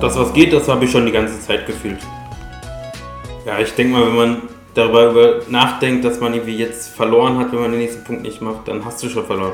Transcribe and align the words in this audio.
Das, 0.00 0.16
was 0.16 0.32
geht, 0.32 0.52
das 0.52 0.66
habe 0.68 0.84
ich 0.84 0.90
schon 0.90 1.04
die 1.04 1.12
ganze 1.12 1.38
Zeit 1.40 1.66
gefühlt. 1.66 1.98
Ja, 3.44 3.58
ich 3.58 3.72
denke 3.74 3.92
mal, 3.92 4.06
wenn 4.06 4.16
man 4.16 4.42
darüber 4.74 5.40
nachdenkt, 5.48 6.04
dass 6.04 6.20
man 6.20 6.32
irgendwie 6.32 6.56
jetzt 6.56 6.88
verloren 6.88 7.38
hat, 7.38 7.52
wenn 7.52 7.60
man 7.60 7.70
den 7.70 7.80
nächsten 7.80 8.04
Punkt 8.04 8.22
nicht 8.22 8.40
macht, 8.40 8.68
dann 8.68 8.84
hast 8.84 9.02
du 9.02 9.08
schon 9.08 9.26
verloren. 9.26 9.52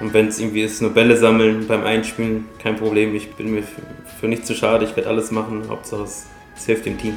Und 0.00 0.14
wenn 0.14 0.28
es 0.28 0.38
irgendwie 0.38 0.62
ist, 0.62 0.80
nur 0.80 0.92
Bälle 0.92 1.16
sammeln 1.16 1.66
beim 1.66 1.84
Einspielen, 1.84 2.46
kein 2.62 2.76
Problem. 2.76 3.16
Ich 3.16 3.32
bin 3.34 3.52
mir 3.52 3.64
für, 4.20 4.28
nichts 4.28 4.46
zu 4.46 4.54
schade. 4.54 4.84
Ich 4.84 4.94
werde 4.94 5.08
alles 5.08 5.32
machen. 5.32 5.64
Hauptsache 5.68 6.02
es, 6.02 6.26
es 6.56 6.66
hilft 6.66 6.86
dem 6.86 6.98
Team. 6.98 7.16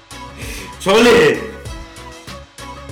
Jolie! 0.80 1.38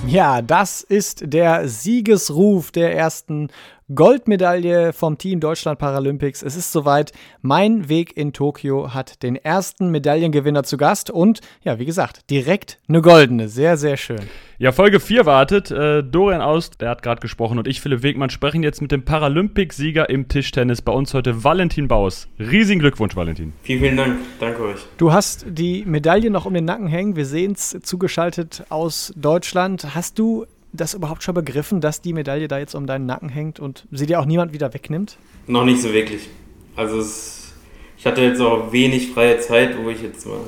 Ja, 0.05 0.41
das 0.41 0.81
ist 0.81 1.21
der 1.25 1.67
Siegesruf 1.67 2.71
der 2.71 2.95
ersten 2.95 3.49
Goldmedaille 3.95 4.91
vom 4.91 5.17
Team 5.17 5.39
Deutschland 5.39 5.79
Paralympics. 5.79 6.43
Es 6.43 6.57
ist 6.57 6.73
soweit. 6.73 7.13
Mein 7.41 7.87
Weg 7.87 8.17
in 8.17 8.33
Tokio 8.33 8.93
hat 8.93 9.23
den 9.23 9.37
ersten 9.37 9.91
Medaillengewinner 9.91 10.63
zu 10.63 10.75
Gast 10.75 11.09
und 11.09 11.39
ja, 11.63 11.79
wie 11.79 11.85
gesagt, 11.85 12.29
direkt 12.29 12.79
eine 12.89 13.01
goldene. 13.01 13.47
Sehr, 13.47 13.77
sehr 13.77 13.95
schön. 13.95 14.19
Ja, 14.57 14.73
Folge 14.73 14.99
4 14.99 15.25
wartet. 15.25 15.71
Äh, 15.71 16.03
Dorian 16.03 16.41
Aust, 16.41 16.81
der 16.81 16.89
hat 16.89 17.01
gerade 17.01 17.21
gesprochen, 17.21 17.59
und 17.59 17.67
ich, 17.67 17.79
Philipp 17.79 18.03
Wegmann, 18.03 18.29
sprechen 18.29 18.61
jetzt 18.61 18.81
mit 18.81 18.91
dem 18.91 19.05
Paralympicsieger 19.05 20.09
im 20.09 20.27
Tischtennis. 20.27 20.81
Bei 20.81 20.91
uns 20.91 21.13
heute 21.13 21.45
Valentin 21.45 21.87
Baus. 21.87 22.27
Riesigen 22.39 22.81
Glückwunsch, 22.81 23.15
Valentin. 23.15 23.53
Vielen, 23.63 23.79
vielen 23.79 23.97
Dank. 23.97 24.17
Danke 24.41 24.63
euch. 24.63 24.79
Du 24.97 25.13
hast 25.13 25.45
die 25.47 25.85
Medaille 25.85 26.29
noch 26.29 26.45
um 26.45 26.53
den 26.53 26.65
Nacken 26.65 26.87
hängen. 26.87 27.15
Wir 27.15 27.25
sehen 27.25 27.53
es 27.53 27.77
zugeschaltet 27.83 28.65
aus 28.67 29.13
Deutschland. 29.15 29.95
Hast 29.95 30.19
du 30.19 30.45
das 30.77 30.93
überhaupt 30.93 31.23
schon 31.23 31.35
begriffen, 31.35 31.81
dass 31.81 32.01
die 32.01 32.13
Medaille 32.13 32.47
da 32.47 32.59
jetzt 32.59 32.75
um 32.75 32.87
deinen 32.87 33.05
Nacken 33.05 33.29
hängt 33.29 33.59
und 33.59 33.87
sie 33.91 34.05
dir 34.05 34.19
auch 34.19 34.25
niemand 34.25 34.53
wieder 34.53 34.73
wegnimmt? 34.73 35.17
Noch 35.47 35.65
nicht 35.65 35.81
so 35.81 35.91
wirklich. 35.91 36.29
Also 36.75 36.99
es, 36.99 37.53
ich 37.97 38.05
hatte 38.05 38.21
jetzt 38.21 38.39
auch 38.39 38.71
wenig 38.71 39.11
freie 39.11 39.39
Zeit, 39.39 39.75
wo 39.81 39.89
ich 39.89 40.01
jetzt 40.01 40.25
mal 40.25 40.39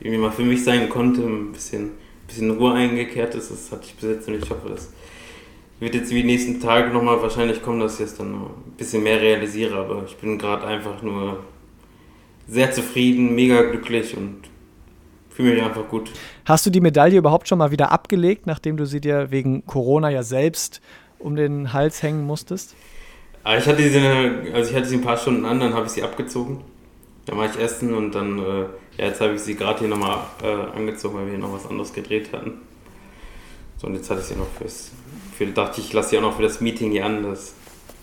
irgendwie 0.00 0.18
mal 0.18 0.32
für 0.32 0.42
mich 0.42 0.64
sein 0.64 0.88
konnte, 0.88 1.22
ein 1.22 1.52
bisschen, 1.52 1.90
bisschen 2.26 2.50
Ruhe 2.50 2.74
eingekehrt 2.74 3.34
ist. 3.34 3.50
Das 3.50 3.72
hatte 3.72 3.84
ich 3.86 3.94
bis 3.94 4.10
jetzt 4.10 4.28
nicht. 4.28 4.44
Ich 4.44 4.50
hoffe, 4.50 4.68
das 4.68 4.90
wird 5.80 5.94
jetzt 5.94 6.10
wie 6.10 6.22
die 6.22 6.26
nächsten 6.26 6.60
Tage 6.60 6.90
nochmal 6.90 7.20
wahrscheinlich 7.22 7.62
kommen, 7.62 7.80
dass 7.80 8.00
ich 8.00 8.06
es 8.06 8.16
dann 8.16 8.32
noch 8.32 8.50
ein 8.50 8.72
bisschen 8.76 9.02
mehr 9.02 9.20
realisiere. 9.20 9.76
Aber 9.76 10.04
ich 10.06 10.16
bin 10.16 10.38
gerade 10.38 10.66
einfach 10.66 11.02
nur 11.02 11.44
sehr 12.48 12.72
zufrieden, 12.72 13.34
mega 13.34 13.62
glücklich 13.62 14.16
und 14.16 14.42
fühle 15.36 15.54
mich 15.54 15.62
einfach 15.62 15.86
gut. 15.88 16.10
Hast 16.46 16.64
du 16.64 16.70
die 16.70 16.80
Medaille 16.80 17.18
überhaupt 17.18 17.46
schon 17.46 17.58
mal 17.58 17.70
wieder 17.70 17.92
abgelegt, 17.92 18.46
nachdem 18.46 18.76
du 18.76 18.86
sie 18.86 19.00
dir 19.00 19.30
wegen 19.30 19.66
Corona 19.66 20.08
ja 20.08 20.22
selbst 20.22 20.80
um 21.18 21.36
den 21.36 21.72
Hals 21.72 22.02
hängen 22.02 22.24
musstest? 22.26 22.74
Ah, 23.44 23.58
ich 23.58 23.66
hatte 23.66 23.82
sie, 23.82 23.98
also 24.52 24.70
ich 24.70 24.76
hatte 24.76 24.86
sie 24.86 24.96
ein 24.96 25.02
paar 25.02 25.18
Stunden 25.18 25.44
an, 25.44 25.60
dann 25.60 25.74
habe 25.74 25.86
ich 25.86 25.92
sie 25.92 26.02
abgezogen. 26.02 26.62
Dann 27.26 27.36
war 27.36 27.46
ich 27.46 27.60
essen 27.60 27.94
und 27.94 28.14
dann, 28.14 28.38
äh, 28.38 28.60
ja, 28.96 29.06
jetzt 29.06 29.20
habe 29.20 29.34
ich 29.34 29.40
sie 29.40 29.56
gerade 29.56 29.80
hier 29.80 29.88
nochmal 29.88 30.18
äh, 30.42 30.76
angezogen, 30.76 31.18
weil 31.18 31.26
wir 31.26 31.32
hier 31.32 31.40
noch 31.40 31.52
was 31.52 31.66
anderes 31.68 31.92
gedreht 31.92 32.32
hatten. 32.32 32.62
So, 33.76 33.88
und 33.88 33.94
jetzt 33.94 34.08
hatte 34.08 34.20
ich 34.20 34.26
sie 34.26 34.36
noch 34.36 34.48
fürs, 34.58 34.92
für, 35.36 35.46
dachte 35.46 35.80
ich, 35.80 35.88
ich 35.88 35.92
lasse 35.92 36.10
sie 36.10 36.18
auch 36.18 36.22
noch 36.22 36.36
für 36.36 36.42
das 36.42 36.60
Meeting 36.60 36.92
hier 36.92 37.04
an, 37.04 37.22
dass 37.22 37.54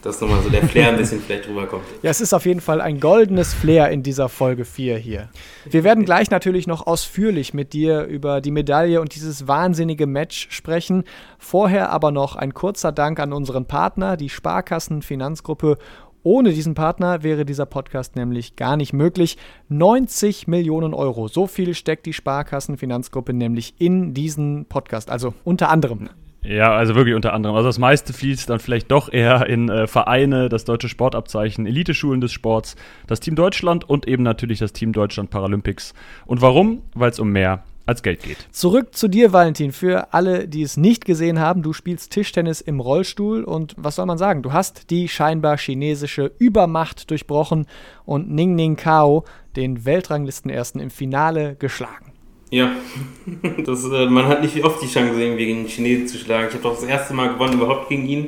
dass 0.04 0.20
nochmal 0.22 0.42
so 0.44 0.50
der 0.50 0.68
Flair 0.68 0.90
ein 0.90 0.98
bisschen 0.98 1.22
vielleicht 1.22 1.48
rüberkommt. 1.48 1.84
Ja, 2.02 2.12
es 2.12 2.22
ist 2.22 2.34
auf 2.34 2.46
jeden 2.46 2.62
Fall 2.62 2.82
ein 2.82 3.00
goldenes 3.00 3.54
Flair 3.54 3.90
in 3.90 4.04
dieser 4.04 4.30
Folge 4.30 4.66
4 4.66 4.98
hier. 4.98 5.30
Wir 5.66 5.84
werden 5.84 6.06
gleich 6.06 6.30
natürlich 6.30 6.68
noch 6.68 6.86
ausführlich 6.86 7.54
mit 7.54 7.73
dir 7.73 8.04
über 8.04 8.42
die 8.42 8.52
Medaille 8.52 9.00
und 9.02 9.16
dieses 9.16 9.48
wahnsinnige 9.48 10.06
Match 10.06 10.48
sprechen. 10.52 11.04
Vorher 11.40 11.90
aber 11.90 12.12
noch 12.12 12.36
ein 12.36 12.54
kurzer 12.54 12.92
Dank 12.92 13.20
an 13.20 13.34
unseren 13.34 13.66
Partner, 13.66 14.18
die 14.18 14.30
Sparkassen 14.30 15.02
Finanzgruppe 15.02 15.78
ohne 16.26 16.54
diesen 16.54 16.73
Partner 16.73 17.22
wäre 17.22 17.44
dieser 17.44 17.66
Podcast 17.66 18.16
nämlich 18.16 18.56
gar 18.56 18.78
nicht 18.78 18.94
möglich. 18.94 19.38
90 19.67 20.48
Millionen 20.48 20.94
Euro. 20.94 21.28
So 21.28 21.48
viel 21.48 21.76
steckt 21.76 22.06
die 22.06 22.14
Sparkassenfinanzgruppe 22.14 23.34
nämlich 23.34 23.76
in 23.80 24.14
diesen 24.14 24.66
Podcast. 24.66 25.10
Also 25.10 25.33
unter 25.44 25.70
anderem. 25.70 26.10
Ja, 26.43 26.73
also 26.73 26.95
wirklich 26.95 27.15
unter 27.15 27.33
anderem. 27.33 27.55
Also 27.55 27.70
das 27.70 27.80
meiste 27.80 28.14
fließt 28.14 28.49
dann 28.49 28.59
vielleicht 28.59 28.92
doch 28.92 29.11
eher 29.11 29.48
in 29.48 29.70
äh, 29.70 29.87
Vereine, 29.87 30.49
das 30.49 30.65
deutsche 30.65 30.89
Sportabzeichen, 30.89 31.65
Eliteschulen 31.65 32.21
des 32.21 32.31
Sports, 32.31 32.76
das 33.08 33.20
Team 33.20 33.36
Deutschland 33.36 33.89
und 33.89 34.08
eben 34.08 34.23
natürlich 34.23 34.59
das 34.59 34.73
Team 34.73 34.92
Deutschland 34.92 35.30
Paralympics. 35.30 35.93
Und 36.26 36.42
warum? 36.42 36.82
Weil 36.93 37.11
es 37.11 37.20
um 37.20 37.30
mehr 37.30 37.64
als 37.86 38.02
Geld 38.02 38.23
geht. 38.23 38.37
Zurück 38.52 38.95
zu 38.95 39.08
dir, 39.08 39.33
Valentin. 39.33 39.71
Für 39.71 40.14
alle, 40.14 40.48
die 40.48 40.61
es 40.61 40.77
nicht 40.77 41.05
gesehen 41.05 41.39
haben, 41.39 41.64
du 41.64 41.73
spielst 41.73 42.11
Tischtennis 42.11 42.61
im 42.61 42.80
Rollstuhl 42.80 43.43
und 43.43 43.76
was 43.77 43.95
soll 43.95 44.05
man 44.05 44.17
sagen? 44.17 44.42
Du 44.42 44.53
hast 44.53 44.89
die 44.89 45.09
scheinbar 45.09 45.58
chinesische 45.58 46.32
Übermacht 46.39 47.09
durchbrochen 47.09 47.67
und 48.05 48.32
Ning 48.32 48.55
Ning 48.55 48.76
Kao, 48.76 49.26
den 49.55 49.86
Weltranglistenersten, 49.86 50.80
im 50.80 50.92
Finale 50.92 51.55
geschlagen. 51.55 52.13
Ja, 52.53 52.75
das, 53.65 53.83
äh, 53.86 54.05
man 54.05 54.27
hat 54.27 54.43
nicht 54.43 54.64
oft 54.64 54.80
die 54.80 54.87
Chance, 54.87 55.19
irgendwie 55.19 55.47
gegen 55.47 55.64
den 55.64 55.67
Chinesen 55.67 56.08
zu 56.08 56.19
schlagen. 56.19 56.49
Ich 56.49 56.53
habe 56.53 56.61
doch 56.61 56.75
das 56.75 56.83
erste 56.83 57.15
Mal 57.15 57.33
gewonnen 57.33 57.53
überhaupt 57.53 57.89
gegen 57.89 58.05
ihn. 58.05 58.27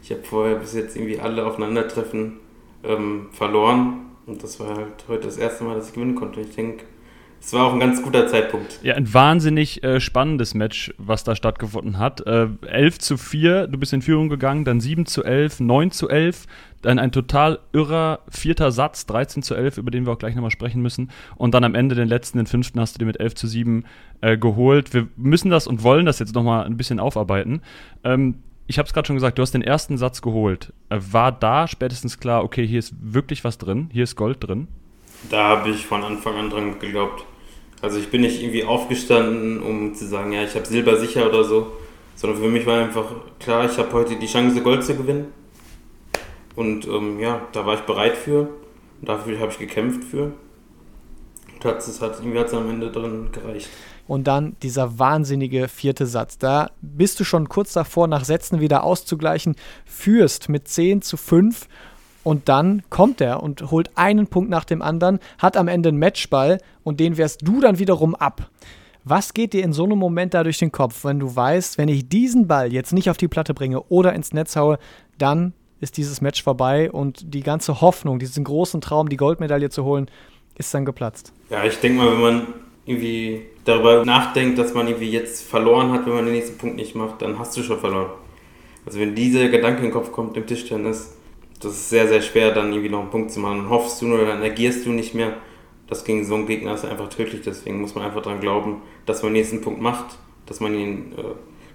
Ich 0.00 0.12
habe 0.12 0.22
vorher 0.22 0.54
bis 0.54 0.74
jetzt 0.74 0.94
irgendwie 0.94 1.18
alle 1.18 1.44
Aufeinandertreffen 1.44 2.34
ähm, 2.84 3.26
verloren. 3.32 4.12
Und 4.26 4.44
das 4.44 4.60
war 4.60 4.76
halt 4.76 5.04
heute 5.08 5.24
das 5.24 5.38
erste 5.38 5.64
Mal, 5.64 5.74
dass 5.74 5.88
ich 5.88 5.94
gewinnen 5.94 6.14
konnte. 6.14 6.40
Ich 6.42 6.54
denke, 6.54 6.84
es 7.44 7.52
war 7.52 7.66
auch 7.66 7.74
ein 7.74 7.80
ganz 7.80 8.02
guter 8.02 8.26
Zeitpunkt. 8.26 8.80
Ja, 8.82 8.94
ein 8.94 9.12
wahnsinnig 9.12 9.84
äh, 9.84 10.00
spannendes 10.00 10.54
Match, 10.54 10.94
was 10.96 11.24
da 11.24 11.36
stattgefunden 11.36 11.98
hat. 11.98 12.26
Äh, 12.26 12.48
11 12.66 12.98
zu 13.00 13.16
4, 13.18 13.66
du 13.66 13.78
bist 13.78 13.92
in 13.92 14.00
Führung 14.00 14.30
gegangen, 14.30 14.64
dann 14.64 14.80
7 14.80 15.04
zu 15.04 15.22
11, 15.22 15.60
9 15.60 15.90
zu 15.90 16.08
11, 16.08 16.46
dann 16.80 16.98
ein 16.98 17.12
total 17.12 17.58
irrer 17.74 18.20
vierter 18.30 18.72
Satz, 18.72 19.04
13 19.06 19.42
zu 19.42 19.54
11, 19.54 19.76
über 19.76 19.90
den 19.90 20.06
wir 20.06 20.12
auch 20.14 20.18
gleich 20.18 20.34
nochmal 20.34 20.50
sprechen 20.50 20.80
müssen. 20.80 21.10
Und 21.36 21.52
dann 21.52 21.64
am 21.64 21.74
Ende 21.74 21.94
den 21.94 22.08
letzten, 22.08 22.38
den 22.38 22.46
fünften, 22.46 22.80
hast 22.80 22.94
du 22.94 22.98
dir 23.00 23.04
mit 23.04 23.20
11 23.20 23.34
zu 23.34 23.46
7 23.46 23.84
äh, 24.22 24.38
geholt. 24.38 24.94
Wir 24.94 25.08
müssen 25.16 25.50
das 25.50 25.66
und 25.66 25.82
wollen 25.82 26.06
das 26.06 26.20
jetzt 26.20 26.34
nochmal 26.34 26.64
ein 26.64 26.78
bisschen 26.78 26.98
aufarbeiten. 26.98 27.60
Ähm, 28.04 28.36
ich 28.66 28.78
habe 28.78 28.86
es 28.86 28.94
gerade 28.94 29.06
schon 29.06 29.16
gesagt, 29.16 29.36
du 29.36 29.42
hast 29.42 29.52
den 29.52 29.60
ersten 29.62 29.98
Satz 29.98 30.22
geholt. 30.22 30.72
Äh, 30.88 30.98
war 31.10 31.30
da 31.30 31.68
spätestens 31.68 32.18
klar, 32.18 32.42
okay, 32.42 32.66
hier 32.66 32.78
ist 32.78 32.94
wirklich 33.00 33.44
was 33.44 33.58
drin, 33.58 33.90
hier 33.92 34.04
ist 34.04 34.16
Gold 34.16 34.38
drin? 34.40 34.68
Da 35.30 35.48
habe 35.48 35.68
ich 35.68 35.84
von 35.86 36.02
Anfang 36.02 36.36
an 36.36 36.50
dran 36.50 36.78
geglaubt. 36.78 37.26
Also 37.84 37.98
ich 37.98 38.10
bin 38.10 38.22
nicht 38.22 38.40
irgendwie 38.40 38.64
aufgestanden, 38.64 39.62
um 39.62 39.94
zu 39.94 40.06
sagen, 40.06 40.32
ja, 40.32 40.42
ich 40.42 40.54
habe 40.54 40.64
Silber 40.64 40.96
sicher 40.96 41.28
oder 41.28 41.44
so, 41.44 41.66
sondern 42.16 42.40
für 42.40 42.48
mich 42.48 42.64
war 42.64 42.82
einfach 42.82 43.04
klar, 43.38 43.66
ich 43.66 43.76
habe 43.76 43.92
heute 43.92 44.16
die 44.16 44.26
Chance, 44.26 44.62
Gold 44.62 44.82
zu 44.82 44.96
gewinnen. 44.96 45.26
Und 46.56 46.86
ähm, 46.86 47.20
ja, 47.20 47.42
da 47.52 47.66
war 47.66 47.74
ich 47.74 47.80
bereit 47.80 48.16
für. 48.16 48.48
Und 49.00 49.08
dafür 49.08 49.38
habe 49.38 49.52
ich 49.52 49.58
gekämpft 49.58 50.02
für. 50.02 50.32
Und 51.52 51.64
hat, 51.66 51.76
es 51.76 52.00
hat, 52.00 52.20
irgendwie 52.20 52.38
hat 52.38 52.54
am 52.54 52.70
Ende 52.70 52.90
drin 52.90 53.28
gereicht. 53.32 53.68
Und 54.06 54.24
dann 54.28 54.56
dieser 54.62 54.98
wahnsinnige 54.98 55.68
vierte 55.68 56.06
Satz. 56.06 56.38
Da 56.38 56.70
bist 56.80 57.20
du 57.20 57.24
schon 57.24 57.50
kurz 57.50 57.74
davor, 57.74 58.08
nach 58.08 58.24
Sätzen 58.24 58.60
wieder 58.60 58.82
auszugleichen, 58.82 59.56
führst 59.84 60.48
mit 60.48 60.68
10 60.68 61.02
zu 61.02 61.18
5 61.18 61.68
und 62.24 62.48
dann 62.48 62.82
kommt 62.90 63.20
er 63.20 63.42
und 63.42 63.70
holt 63.70 63.90
einen 63.94 64.26
Punkt 64.26 64.50
nach 64.50 64.64
dem 64.64 64.82
anderen, 64.82 65.20
hat 65.38 65.56
am 65.56 65.68
Ende 65.68 65.90
einen 65.90 65.98
Matchball 65.98 66.58
und 66.82 66.98
den 66.98 67.16
wehrst 67.16 67.46
du 67.46 67.60
dann 67.60 67.78
wiederum 67.78 68.16
ab. 68.16 68.50
Was 69.04 69.34
geht 69.34 69.52
dir 69.52 69.62
in 69.62 69.74
so 69.74 69.84
einem 69.84 69.98
Moment 69.98 70.34
da 70.34 70.42
durch 70.42 70.58
den 70.58 70.72
Kopf, 70.72 71.04
wenn 71.04 71.20
du 71.20 71.36
weißt, 71.36 71.76
wenn 71.78 71.88
ich 71.88 72.08
diesen 72.08 72.48
Ball 72.48 72.72
jetzt 72.72 72.92
nicht 72.92 73.10
auf 73.10 73.18
die 73.18 73.28
Platte 73.28 73.52
bringe 73.52 73.82
oder 73.82 74.14
ins 74.14 74.32
Netz 74.32 74.56
haue, 74.56 74.78
dann 75.18 75.52
ist 75.80 75.98
dieses 75.98 76.22
Match 76.22 76.42
vorbei 76.42 76.90
und 76.90 77.34
die 77.34 77.42
ganze 77.42 77.82
Hoffnung, 77.82 78.18
diesen 78.18 78.44
großen 78.44 78.80
Traum, 78.80 79.10
die 79.10 79.18
Goldmedaille 79.18 79.68
zu 79.68 79.84
holen, 79.84 80.10
ist 80.56 80.72
dann 80.72 80.86
geplatzt. 80.86 81.34
Ja, 81.50 81.62
ich 81.64 81.78
denke 81.80 81.98
mal, 81.98 82.12
wenn 82.12 82.20
man 82.20 82.46
irgendwie 82.86 83.42
darüber 83.64 84.04
nachdenkt, 84.04 84.58
dass 84.58 84.72
man 84.72 84.86
irgendwie 84.86 85.10
jetzt 85.10 85.42
verloren 85.42 85.92
hat, 85.92 86.06
wenn 86.06 86.14
man 86.14 86.24
den 86.24 86.34
nächsten 86.34 86.56
Punkt 86.56 86.76
nicht 86.76 86.94
macht, 86.94 87.20
dann 87.20 87.38
hast 87.38 87.54
du 87.56 87.62
schon 87.62 87.78
verloren. 87.78 88.10
Also 88.86 88.98
wenn 88.98 89.14
dieser 89.14 89.48
Gedanke 89.48 89.78
in 89.78 89.86
den 89.86 89.92
Kopf 89.92 90.12
kommt 90.12 90.36
im 90.36 90.46
Tischtennis, 90.46 91.16
das 91.64 91.72
ist 91.74 91.90
sehr, 91.90 92.08
sehr 92.08 92.22
schwer, 92.22 92.52
dann 92.52 92.72
irgendwie 92.72 92.90
noch 92.90 93.00
einen 93.00 93.10
Punkt 93.10 93.30
zu 93.30 93.40
machen. 93.40 93.58
Dann 93.58 93.70
hoffst 93.70 94.00
du 94.02 94.06
nur, 94.06 94.24
dann 94.24 94.42
agierst 94.42 94.86
du 94.86 94.90
nicht 94.90 95.14
mehr. 95.14 95.34
Das 95.86 96.04
gegen 96.04 96.24
so 96.24 96.34
einen 96.34 96.46
Gegner 96.46 96.74
ist 96.74 96.84
einfach 96.84 97.08
tödlich, 97.08 97.42
deswegen 97.44 97.80
muss 97.80 97.94
man 97.94 98.04
einfach 98.04 98.22
daran 98.22 98.40
glauben, 98.40 98.82
dass 99.04 99.22
man 99.22 99.32
den 99.32 99.40
nächsten 99.40 99.60
Punkt 99.60 99.80
macht, 99.80 100.16
dass 100.46 100.60
man 100.60 100.74
ihn, 100.74 101.12
äh, 101.16 101.22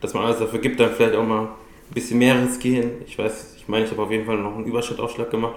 dass 0.02 0.14
man 0.14 0.24
alles 0.24 0.40
dafür 0.40 0.60
gibt, 0.60 0.80
dann 0.80 0.92
vielleicht 0.92 1.16
auch 1.16 1.26
mal 1.26 1.44
ein 1.44 1.94
bisschen 1.94 2.18
mehr 2.18 2.42
riskieren. 2.42 2.92
Ich 3.06 3.18
weiß, 3.18 3.56
ich 3.58 3.68
meine, 3.68 3.86
ich 3.86 3.92
habe 3.92 4.02
auf 4.02 4.12
jeden 4.12 4.26
Fall 4.26 4.38
noch 4.38 4.56
einen 4.56 4.66
Überschrittaufschlag 4.66 5.30
gemacht, 5.30 5.56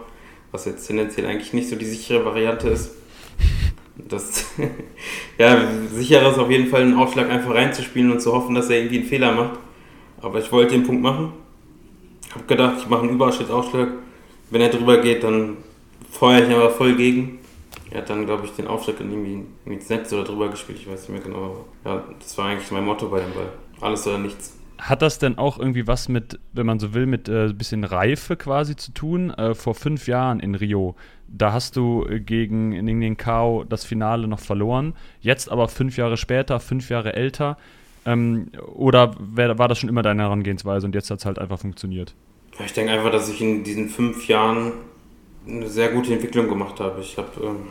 was 0.50 0.66
jetzt 0.66 0.86
tendenziell 0.86 1.26
eigentlich 1.26 1.54
nicht 1.54 1.68
so 1.68 1.76
die 1.76 1.86
sichere 1.86 2.24
Variante 2.24 2.68
ist. 2.68 2.92
Das, 3.96 4.46
ja, 5.38 5.66
sicherer 5.90 6.30
ist 6.30 6.38
auf 6.38 6.50
jeden 6.50 6.68
Fall 6.68 6.82
einen 6.82 6.94
Aufschlag 6.94 7.30
einfach 7.30 7.54
reinzuspielen 7.54 8.12
und 8.12 8.20
zu 8.20 8.32
hoffen, 8.32 8.54
dass 8.54 8.68
er 8.68 8.78
irgendwie 8.78 8.98
einen 8.98 9.06
Fehler 9.06 9.32
macht. 9.32 9.58
Aber 10.20 10.38
ich 10.38 10.52
wollte 10.52 10.74
den 10.74 10.84
Punkt 10.84 11.02
machen. 11.02 11.32
Habe 12.34 12.44
gedacht, 12.46 12.76
ich 12.78 12.88
mache 12.88 13.02
einen 13.02 13.10
Überschrittaufschlag 13.10 13.88
wenn 14.52 14.60
er 14.60 14.68
drüber 14.68 14.98
geht, 14.98 15.24
dann 15.24 15.56
feuere 16.10 16.46
ich 16.46 16.54
aber 16.54 16.70
voll 16.70 16.94
gegen. 16.94 17.38
Er 17.90 18.02
hat 18.02 18.10
dann, 18.10 18.26
glaube 18.26 18.46
ich, 18.46 18.52
den 18.52 18.66
Aufschlag 18.66 19.00
irgendwie 19.00 19.44
ins 19.64 19.88
Netz 19.88 20.12
oder 20.12 20.24
drüber 20.24 20.48
gespielt, 20.50 20.78
ich 20.78 20.90
weiß 20.90 21.08
nicht 21.08 21.10
mehr 21.10 21.20
genau. 21.20 21.64
Ja, 21.84 22.04
das 22.18 22.36
war 22.38 22.46
eigentlich 22.46 22.70
mein 22.70 22.84
Motto 22.84 23.08
bei 23.08 23.20
dem 23.20 23.32
Ball. 23.32 23.50
Alles 23.80 24.06
oder 24.06 24.18
nichts. 24.18 24.56
Hat 24.78 25.00
das 25.00 25.18
denn 25.18 25.38
auch 25.38 25.58
irgendwie 25.58 25.86
was 25.86 26.08
mit, 26.08 26.38
wenn 26.52 26.66
man 26.66 26.78
so 26.78 26.92
will, 26.92 27.06
mit 27.06 27.28
ein 27.28 27.50
äh, 27.50 27.52
bisschen 27.52 27.84
Reife 27.84 28.36
quasi 28.36 28.76
zu 28.76 28.92
tun? 28.92 29.30
Äh, 29.30 29.54
vor 29.54 29.74
fünf 29.74 30.06
Jahren 30.06 30.40
in 30.40 30.54
Rio, 30.54 30.96
da 31.28 31.52
hast 31.52 31.76
du 31.76 32.04
äh, 32.08 32.20
gegen 32.20 32.70
Ningning 32.70 33.16
Kao 33.16 33.64
das 33.64 33.84
Finale 33.84 34.26
noch 34.26 34.40
verloren. 34.40 34.94
Jetzt 35.20 35.50
aber 35.50 35.68
fünf 35.68 35.96
Jahre 35.96 36.16
später, 36.16 36.60
fünf 36.60 36.90
Jahre 36.90 37.14
älter. 37.14 37.56
Ähm, 38.04 38.48
oder 38.74 39.14
wär, 39.18 39.58
war 39.58 39.68
das 39.68 39.78
schon 39.78 39.88
immer 39.88 40.02
deine 40.02 40.22
Herangehensweise 40.22 40.86
und 40.86 40.94
jetzt 40.94 41.10
hat 41.10 41.20
es 41.20 41.26
halt 41.26 41.38
einfach 41.38 41.58
funktioniert? 41.58 42.14
Ich 42.64 42.72
denke 42.72 42.92
einfach, 42.92 43.10
dass 43.10 43.28
ich 43.28 43.40
in 43.40 43.64
diesen 43.64 43.88
fünf 43.88 44.28
Jahren 44.28 44.72
eine 45.46 45.68
sehr 45.68 45.90
gute 45.90 46.12
Entwicklung 46.12 46.48
gemacht 46.48 46.80
habe. 46.80 47.00
Ich 47.00 47.16
habe 47.18 47.30
ähm, 47.42 47.68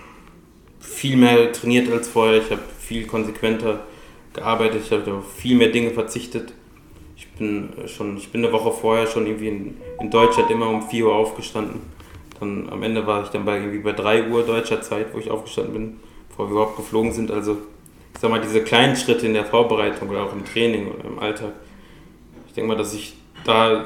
viel 0.80 1.18
mehr 1.18 1.52
trainiert 1.54 1.92
als 1.92 2.10
vorher, 2.10 2.42
ich 2.42 2.50
habe 2.52 2.62
viel 2.80 3.06
konsequenter 3.08 3.86
gearbeitet, 4.34 4.82
ich 4.86 4.92
habe 4.92 5.14
auf 5.14 5.34
viel 5.34 5.56
mehr 5.56 5.70
Dinge 5.70 5.92
verzichtet. 5.92 6.54
Ich 7.16 7.28
bin 7.34 7.70
schon, 7.88 8.18
ich 8.18 8.32
bin 8.32 8.44
eine 8.44 8.54
Woche 8.54 8.72
vorher 8.72 9.08
schon 9.08 9.28
irgendwie 9.28 9.48
in, 9.48 9.78
in 10.00 10.10
Deutschland 10.10 10.50
immer 10.50 10.68
um 10.68 10.90
4 10.90 11.06
Uhr 11.06 11.16
aufgestanden. 11.16 11.82
Dann 12.40 12.70
am 12.70 12.82
Ende 12.82 13.06
war 13.06 13.24
ich 13.24 13.30
dann 13.30 13.46
bei 13.46 13.58
irgendwie 13.58 13.80
bei 13.80 13.92
3 13.92 14.30
Uhr 14.30 14.44
deutscher 14.44 14.82
Zeit, 14.82 15.14
wo 15.14 15.20
ich 15.20 15.30
aufgestanden 15.30 15.74
bin, 15.74 16.00
bevor 16.30 16.48
wir 16.48 16.54
überhaupt 16.54 16.78
geflogen 16.78 17.12
sind. 17.14 17.30
Also 17.30 17.58
ich 18.14 18.20
sag 18.20 18.32
mal, 18.32 18.42
diese 18.42 18.64
kleinen 18.64 18.96
Schritte 18.96 19.28
in 19.28 19.34
der 19.34 19.46
Vorbereitung 19.46 20.10
oder 20.10 20.24
auch 20.24 20.34
im 20.34 20.44
Training 20.46 20.92
oder 20.92 21.06
im 21.06 21.20
Alltag. 21.20 21.54
Ich 22.48 22.54
denke 22.54 22.68
mal, 22.68 22.78
dass 22.78 22.94
ich 22.94 23.14
da 23.46 23.86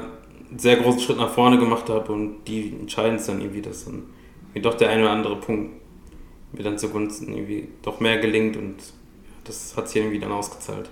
einen 0.50 0.58
sehr 0.58 0.76
großen 0.76 1.00
Schritt 1.00 1.18
nach 1.18 1.30
vorne 1.30 1.58
gemacht 1.58 1.88
habe 1.88 2.12
und 2.12 2.44
die 2.46 2.72
entscheiden 2.80 3.16
es 3.16 3.26
dann 3.26 3.40
irgendwie, 3.40 3.62
dass 3.62 3.84
dann 3.84 4.04
doch 4.62 4.74
der 4.74 4.90
eine 4.90 5.02
oder 5.02 5.10
andere 5.10 5.36
Punkt 5.36 5.72
mir 6.52 6.62
dann 6.62 6.78
zugunsten 6.78 7.32
irgendwie 7.32 7.68
doch 7.82 8.00
mehr 8.00 8.18
gelingt 8.18 8.56
und 8.56 8.76
das 9.44 9.76
hat 9.76 9.88
sich 9.88 10.02
irgendwie 10.02 10.18
dann 10.18 10.32
ausgezahlt. 10.32 10.88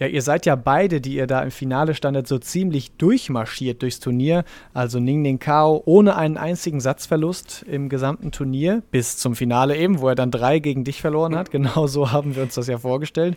Ja, 0.00 0.08
ihr 0.08 0.22
seid 0.22 0.44
ja 0.44 0.56
beide, 0.56 1.00
die 1.00 1.14
ihr 1.14 1.28
da 1.28 1.40
im 1.42 1.52
Finale 1.52 1.94
standet, 1.94 2.26
so 2.26 2.38
ziemlich 2.38 2.90
durchmarschiert 2.96 3.80
durchs 3.80 4.00
Turnier. 4.00 4.44
Also 4.72 4.98
Ning 4.98 5.22
Ning 5.22 5.38
Kao 5.38 5.82
ohne 5.86 6.16
einen 6.16 6.36
einzigen 6.36 6.80
Satzverlust 6.80 7.64
im 7.70 7.88
gesamten 7.88 8.32
Turnier 8.32 8.82
bis 8.90 9.18
zum 9.18 9.36
Finale 9.36 9.76
eben, 9.76 10.00
wo 10.00 10.08
er 10.08 10.16
dann 10.16 10.32
drei 10.32 10.58
gegen 10.58 10.82
dich 10.82 11.00
verloren 11.00 11.36
hat. 11.36 11.50
Genau 11.54 11.86
so 11.86 12.10
haben 12.10 12.34
wir 12.34 12.42
uns 12.42 12.54
das 12.54 12.66
ja 12.66 12.78
vorgestellt. 12.78 13.36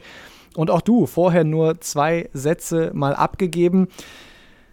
Und 0.56 0.72
auch 0.72 0.82
du, 0.82 1.06
vorher 1.06 1.44
nur 1.44 1.80
zwei 1.82 2.30
Sätze 2.34 2.90
mal 2.96 3.14
abgegeben. 3.14 3.90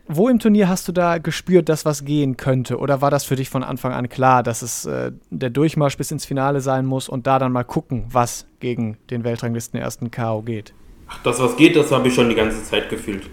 Wo 0.06 0.28
im 0.28 0.38
Turnier 0.38 0.68
hast 0.68 0.86
du 0.86 0.92
da 0.92 1.16
gespürt, 1.16 1.70
dass 1.70 1.86
was 1.86 2.04
gehen 2.04 2.36
könnte? 2.36 2.78
Oder 2.78 3.00
war 3.00 3.10
das 3.10 3.24
für 3.24 3.36
dich 3.36 3.48
von 3.48 3.62
Anfang 3.62 3.92
an 3.92 4.10
klar, 4.10 4.42
dass 4.42 4.60
es 4.60 4.84
äh, 4.84 5.12
der 5.30 5.48
Durchmarsch 5.48 5.96
bis 5.96 6.10
ins 6.10 6.26
Finale 6.26 6.60
sein 6.60 6.84
muss 6.84 7.08
und 7.08 7.26
da 7.26 7.38
dann 7.38 7.52
mal 7.52 7.64
gucken, 7.64 8.04
was 8.10 8.46
gegen 8.60 8.98
den 9.10 9.24
Weltranglisten 9.24 9.80
ersten 9.80 10.10
K.O. 10.10 10.42
geht? 10.42 10.74
Das, 11.22 11.40
was 11.40 11.56
geht, 11.56 11.74
das 11.74 11.90
habe 11.90 12.08
ich 12.08 12.14
schon 12.14 12.28
die 12.28 12.34
ganze 12.34 12.62
Zeit 12.64 12.90
gefühlt. 12.90 13.30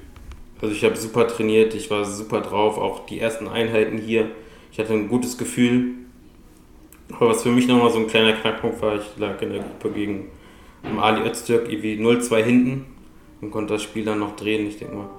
Also 0.62 0.74
ich 0.74 0.86
habe 0.86 0.96
super 0.96 1.28
trainiert, 1.28 1.74
ich 1.74 1.92
war 1.92 2.06
super 2.06 2.40
drauf, 2.40 2.78
auch 2.78 3.06
die 3.06 3.20
ersten 3.20 3.50
Einheiten 3.50 3.98
hier. 3.98 4.28
Ich 4.72 4.80
hatte 4.80 4.94
ein 4.94 5.10
gutes 5.10 5.38
Gefühl. 5.38 5.96
Aber 7.12 7.32
was 7.32 7.44
für 7.44 7.50
mich 7.50 7.68
nochmal 7.68 7.92
so 7.92 8.00
ein 8.00 8.08
kleiner 8.08 8.32
Knackpunkt 8.32 8.82
war, 8.82 8.96
ich 8.96 9.18
lag 9.18 9.42
in 9.42 9.52
der 9.52 9.64
Gruppe 9.64 9.92
gegen 9.92 10.30
Ali 11.00 11.28
Öztürk 11.30 11.70
irgendwie 11.70 11.96
0-2 12.02 12.44
hinten 12.44 12.86
und 13.42 13.52
konnte 13.52 13.74
das 13.74 13.84
Spiel 13.84 14.06
dann 14.06 14.20
noch 14.20 14.38
drehen. 14.38 14.66
Ich 14.68 14.78
denke 14.78 14.96
mal, 14.96 15.10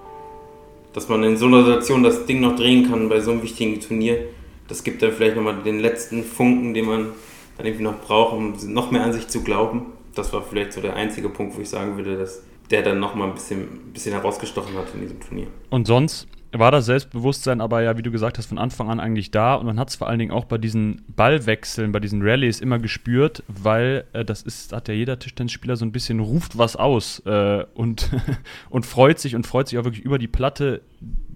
dass 0.92 1.08
man 1.08 1.22
in 1.24 1.36
so 1.36 1.46
einer 1.46 1.64
Situation 1.64 2.02
das 2.02 2.26
Ding 2.26 2.40
noch 2.40 2.56
drehen 2.56 2.88
kann 2.88 3.08
bei 3.08 3.20
so 3.20 3.30
einem 3.30 3.42
wichtigen 3.42 3.80
Turnier, 3.80 4.26
das 4.68 4.84
gibt 4.84 5.02
dann 5.02 5.12
vielleicht 5.12 5.36
nochmal 5.36 5.62
den 5.62 5.80
letzten 5.80 6.24
Funken, 6.24 6.74
den 6.74 6.86
man 6.86 7.08
dann 7.56 7.66
irgendwie 7.66 7.84
noch 7.84 8.00
braucht, 8.00 8.34
um 8.34 8.54
noch 8.72 8.90
mehr 8.90 9.04
an 9.04 9.12
sich 9.12 9.28
zu 9.28 9.42
glauben. 9.42 9.86
Das 10.14 10.32
war 10.32 10.42
vielleicht 10.42 10.72
so 10.72 10.80
der 10.80 10.96
einzige 10.96 11.28
Punkt, 11.28 11.56
wo 11.56 11.60
ich 11.60 11.68
sagen 11.68 11.96
würde, 11.96 12.16
dass 12.16 12.42
der 12.70 12.82
dann 12.82 13.00
nochmal 13.00 13.28
ein 13.28 13.34
bisschen, 13.34 13.92
bisschen 13.92 14.12
herausgestochen 14.12 14.74
hat 14.76 14.86
in 14.94 15.02
diesem 15.02 15.20
Turnier. 15.20 15.46
Und 15.70 15.86
sonst 15.86 16.26
war 16.52 16.70
das 16.70 16.86
Selbstbewusstsein 16.86 17.60
aber 17.60 17.82
ja, 17.82 17.96
wie 17.96 18.02
du 18.02 18.10
gesagt 18.10 18.38
hast, 18.38 18.46
von 18.46 18.58
Anfang 18.58 18.90
an 18.90 19.00
eigentlich 19.00 19.30
da 19.30 19.54
und 19.54 19.66
man 19.66 19.78
hat 19.78 19.90
es 19.90 19.96
vor 19.96 20.08
allen 20.08 20.18
Dingen 20.18 20.30
auch 20.32 20.44
bei 20.44 20.58
diesen 20.58 21.02
Ballwechseln, 21.08 21.92
bei 21.92 22.00
diesen 22.00 22.22
Rallyes 22.22 22.60
immer 22.60 22.78
gespürt, 22.78 23.42
weil 23.48 24.04
äh, 24.12 24.24
das 24.24 24.42
ist, 24.42 24.72
hat 24.72 24.88
ja 24.88 24.94
jeder 24.94 25.18
Tischtennisspieler 25.18 25.76
so 25.76 25.84
ein 25.84 25.92
bisschen, 25.92 26.20
ruft 26.20 26.58
was 26.58 26.76
aus 26.76 27.20
äh, 27.26 27.64
und, 27.74 28.10
und 28.70 28.86
freut 28.86 29.18
sich 29.18 29.34
und 29.34 29.46
freut 29.46 29.68
sich 29.68 29.78
auch 29.78 29.84
wirklich 29.84 30.04
über 30.04 30.18
die 30.18 30.28
Platte 30.28 30.82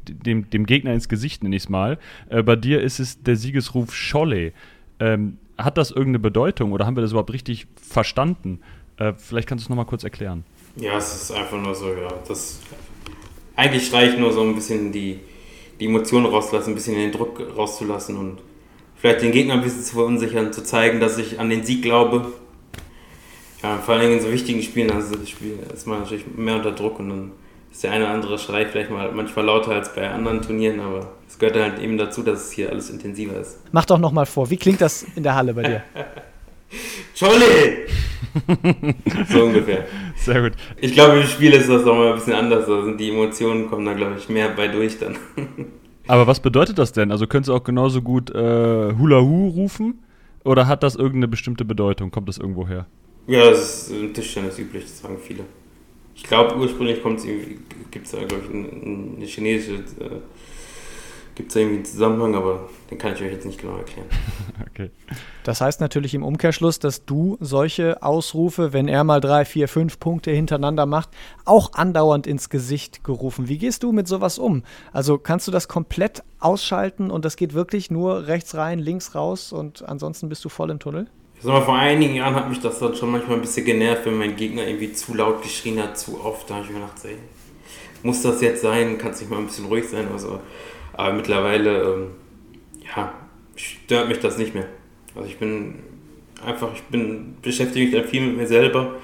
dem, 0.09 0.49
dem 0.51 0.67
Gegner 0.67 0.93
ins 0.93 1.09
Gesicht, 1.09 1.43
nenne 1.43 1.57
ich 1.57 1.65
es 1.65 1.69
mal. 1.69 1.99
Äh, 2.29 2.43
bei 2.43 2.57
dir 2.57 2.81
ist 2.81 3.01
es 3.01 3.23
der 3.23 3.37
Siegesruf 3.37 3.95
Scholle. 3.95 4.53
Ähm, 5.01 5.39
hat 5.59 5.79
das 5.79 5.91
irgendeine 5.91 6.19
Bedeutung 6.19 6.73
oder 6.73 6.87
haben 6.87 6.97
wir 6.97 7.01
das 7.01 7.13
überhaupt 7.13 7.33
richtig 7.33 7.67
verstanden? 7.77 8.61
Äh, 8.99 9.15
vielleicht 9.17 9.49
kannst 9.49 9.65
du 9.65 9.67
es 9.67 9.69
nochmal 9.71 9.87
kurz 9.87 10.05
erklären. 10.05 10.45
Ja, 10.77 10.99
es 10.99 11.15
ist 11.15 11.31
einfach 11.33 11.61
nur 11.61 11.75
so, 11.75 11.89
ja, 11.89 12.09
das 12.29 12.61
eigentlich 13.57 13.93
reicht 13.93 14.19
nur 14.19 14.33
so 14.33 14.43
ein 14.43 14.55
bisschen 14.55 14.93
die, 14.93 15.19
die 15.81 15.87
Emotionen 15.87 16.27
rauszulassen, 16.27 16.73
ein 16.73 16.77
bisschen 16.77 16.95
den 16.95 17.13
Druck 17.13 17.41
rauszulassen 17.57 18.17
und 18.17 18.39
vielleicht 18.97 19.23
den 19.23 19.33
Gegner 19.33 19.55
ein 19.55 19.63
bisschen 19.63 19.83
zu 19.83 19.95
verunsichern, 19.95 20.53
zu 20.53 20.63
zeigen, 20.63 21.01
dass 21.01 21.19
ich 21.19 21.41
an 21.41 21.51
den 21.51 21.65
Sieg 21.65 21.83
glaube. 21.83 22.33
Ja, 23.63 23.79
vor 23.79 23.95
allem 23.95 24.13
in 24.13 24.21
so 24.21 24.31
wichtigen 24.31 24.63
Spielen 24.63 24.91
also 24.91 25.15
Spiel 25.25 25.59
ist 25.75 25.87
man 25.87 26.01
natürlich 26.01 26.25
mehr 26.37 26.57
unter 26.57 26.73
Druck 26.73 26.99
und 26.99 27.09
dann 27.09 27.33
ist 27.73 27.83
der 27.83 27.93
eine 27.93 28.05
oder 28.05 28.15
andere 28.15 28.39
Schrei 28.39 28.67
vielleicht 28.67 28.91
mal 28.91 29.11
manchmal 29.13 29.47
lauter 29.47 29.73
als 29.73 29.95
bei 29.95 30.09
anderen 30.09 30.43
Turnieren, 30.43 30.81
aber 30.81 31.13
es 31.29 31.39
gehört 31.39 31.57
halt 31.57 31.79
eben 31.83 31.99
dazu, 31.99 32.23
dass 32.23 32.47
es 32.47 32.53
hier 32.53 32.71
alles 32.71 32.91
intensiver 32.91 33.39
ist. 33.39 33.59
Mach 33.73 33.87
doch 33.87 33.99
nochmal 33.99 34.27
vor, 34.27 34.51
wie 34.51 34.57
klingt 34.57 34.81
das 34.81 35.05
in 35.17 35.23
der 35.23 35.35
Halle 35.35 35.55
bei 35.55 35.63
dir? 35.63 35.83
Scholle! 37.15 37.87
so 39.31 39.45
ungefähr. 39.45 39.87
Sehr 40.17 40.43
gut. 40.43 40.53
Ich 40.81 40.93
glaube, 40.93 41.19
im 41.19 41.27
Spiel 41.27 41.53
ist 41.53 41.69
das 41.69 41.85
nochmal 41.85 42.09
ein 42.09 42.15
bisschen 42.17 42.35
anders. 42.35 42.69
Also 42.69 42.93
die 42.93 43.11
Emotionen 43.11 43.69
kommen 43.69 43.87
da, 43.87 43.95
glaube 43.95 44.17
ich, 44.19 44.29
mehr 44.29 44.49
bei 44.51 44.69
durch 44.69 44.99
dann. 44.99 45.17
Aber 46.07 46.27
was 46.27 46.41
bedeutet 46.41 46.79
das 46.79 46.93
denn? 46.93 47.11
Also 47.11 47.27
könntest 47.27 47.49
du 47.49 47.55
auch 47.55 47.65
genauso 47.65 48.03
gut 48.03 48.31
äh, 48.31 48.93
Hula 48.95 49.21
Hu 49.21 49.49
rufen? 49.49 50.03
Oder 50.45 50.69
hat 50.69 50.83
das 50.83 50.95
irgendeine 50.95 51.29
bestimmte 51.29 51.65
Bedeutung? 51.65 52.11
Kommt 52.11 52.29
das 52.29 52.39
irgendwo 52.39 52.69
her? 52.69 52.87
Ja, 53.27 53.51
das 53.51 53.89
ist 53.89 53.91
im 53.91 54.15
Tischtennis 54.15 54.59
üblich, 54.59 54.85
das 54.85 55.01
sagen 55.01 55.19
viele. 55.21 55.45
Ich 56.15 56.23
glaube, 56.23 56.57
ursprünglich 56.57 57.03
gibt 57.91 58.07
es 58.07 58.13
da, 58.13 58.19
glaube 58.19 58.45
ich, 58.45 58.55
eine 58.55 59.27
chinesische 59.27 59.75
äh, 60.01 60.21
gibt 61.37 61.51
es 61.51 61.57
irgendwie 61.57 61.77
einen 61.77 61.85
Zusammenhang, 61.85 62.35
aber 62.35 62.69
den 62.91 62.99
kann 62.99 63.13
ich 63.13 63.23
euch 63.23 63.31
jetzt 63.31 63.45
nicht 63.45 63.61
genau 63.61 63.77
erklären. 63.77 64.09
okay. 64.71 64.91
Das 65.45 65.61
heißt 65.61 65.81
natürlich 65.81 66.15
im 66.15 66.25
Umkehrschluss, 66.25 66.79
dass 66.79 67.05
du 67.05 67.37
solche 67.41 68.03
Ausrufe, 68.03 68.73
wenn 68.73 68.89
er 68.89 69.05
mal 69.05 69.21
drei, 69.21 69.45
vier, 69.45 69.69
fünf 69.69 70.01
Punkte 70.01 70.31
hintereinander 70.31 70.87
macht, 70.87 71.11
auch 71.45 71.75
andauernd 71.75 72.27
ins 72.27 72.49
Gesicht 72.49 73.05
gerufen. 73.05 73.49
Wie 73.49 73.59
gehst 73.59 73.83
du 73.83 73.93
mit 73.93 74.09
sowas 74.09 74.39
um? 74.39 74.65
Also 74.93 75.19
kannst 75.19 75.47
du 75.47 75.53
das 75.53 75.69
komplett 75.69 76.25
ausschalten 76.41 77.11
und 77.11 77.25
das 77.25 77.37
geht 77.37 77.53
wirklich 77.53 77.91
nur 77.91 78.27
rechts 78.27 78.55
rein, 78.55 78.79
links 78.79 79.15
raus 79.15 79.53
und 79.53 79.87
ansonsten 79.87 80.31
bist 80.31 80.45
du 80.45 80.49
voll 80.49 80.71
im 80.71 80.79
Tunnel? 80.79 81.07
Ich 81.37 81.43
sag 81.43 81.53
mal, 81.53 81.63
vor 81.63 81.77
einigen 81.77 82.15
Jahren 82.15 82.35
hat 82.35 82.49
mich 82.49 82.61
das 82.61 82.79
dann 82.79 82.95
schon 82.95 83.11
manchmal 83.11 83.37
ein 83.37 83.43
bisschen 83.43 83.67
genervt, 83.67 84.07
wenn 84.07 84.17
mein 84.17 84.37
Gegner 84.37 84.67
irgendwie 84.67 84.95
zu 84.95 85.13
laut 85.13 85.43
geschrien 85.43 85.83
hat, 85.83 85.99
zu 85.99 86.19
oft. 86.25 86.49
Da 86.49 86.55
habe 86.55 86.65
ich 86.65 86.71
mir 86.71 86.81
gedacht, 86.81 87.05
ey, 87.05 87.19
muss 88.03 88.23
das 88.23 88.41
jetzt 88.41 88.63
sein? 88.63 88.97
Kannst 88.97 89.21
nicht 89.21 89.31
mal 89.31 89.39
ein 89.39 89.47
bisschen 89.47 89.67
ruhig 89.67 89.87
sein? 89.87 90.09
Also 90.11 90.41
aber 90.97 91.13
mittlerweile, 91.13 91.83
ähm, 91.83 92.07
ja, 92.95 93.15
stört 93.57 94.09
mich 94.09 94.19
das 94.21 94.39
nicht 94.39 94.55
mehr. 94.55 94.67
Also 95.15 95.29
ich 95.29 95.39
bin 95.39 95.75
einfach, 96.45 96.75
ich 96.75 96.83
bin, 96.85 97.37
beschäftige 97.43 97.87
mich 97.87 97.95
dann 97.95 98.05
viel 98.05 98.23
mit 98.23 98.37
mir 98.37 98.47
selber. 98.47 98.95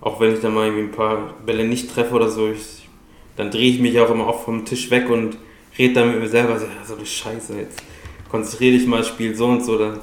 Auch 0.00 0.20
wenn 0.20 0.34
ich 0.34 0.40
dann 0.40 0.54
mal 0.54 0.66
irgendwie 0.66 0.84
ein 0.84 0.92
paar 0.92 1.34
Bälle 1.44 1.64
nicht 1.66 1.92
treffe 1.92 2.14
oder 2.14 2.28
so, 2.28 2.50
ich, 2.50 2.88
dann 3.36 3.50
drehe 3.50 3.70
ich 3.70 3.80
mich 3.80 3.98
auch 3.98 4.10
immer 4.10 4.26
oft 4.26 4.44
vom 4.44 4.64
Tisch 4.64 4.90
weg 4.90 5.10
und 5.10 5.36
rede 5.76 5.94
dann 5.94 6.10
mit 6.12 6.20
mir 6.20 6.28
selber, 6.28 6.58
so, 6.58 6.66
ja, 6.66 6.84
so 6.84 6.94
eine 6.94 7.06
Scheiße, 7.06 7.56
jetzt 7.56 7.82
konzentriere 8.28 8.76
dich 8.78 8.86
mal, 8.86 9.02
spiel 9.04 9.34
so 9.34 9.46
und 9.46 9.64
so. 9.64 9.78
Dann, 9.78 10.00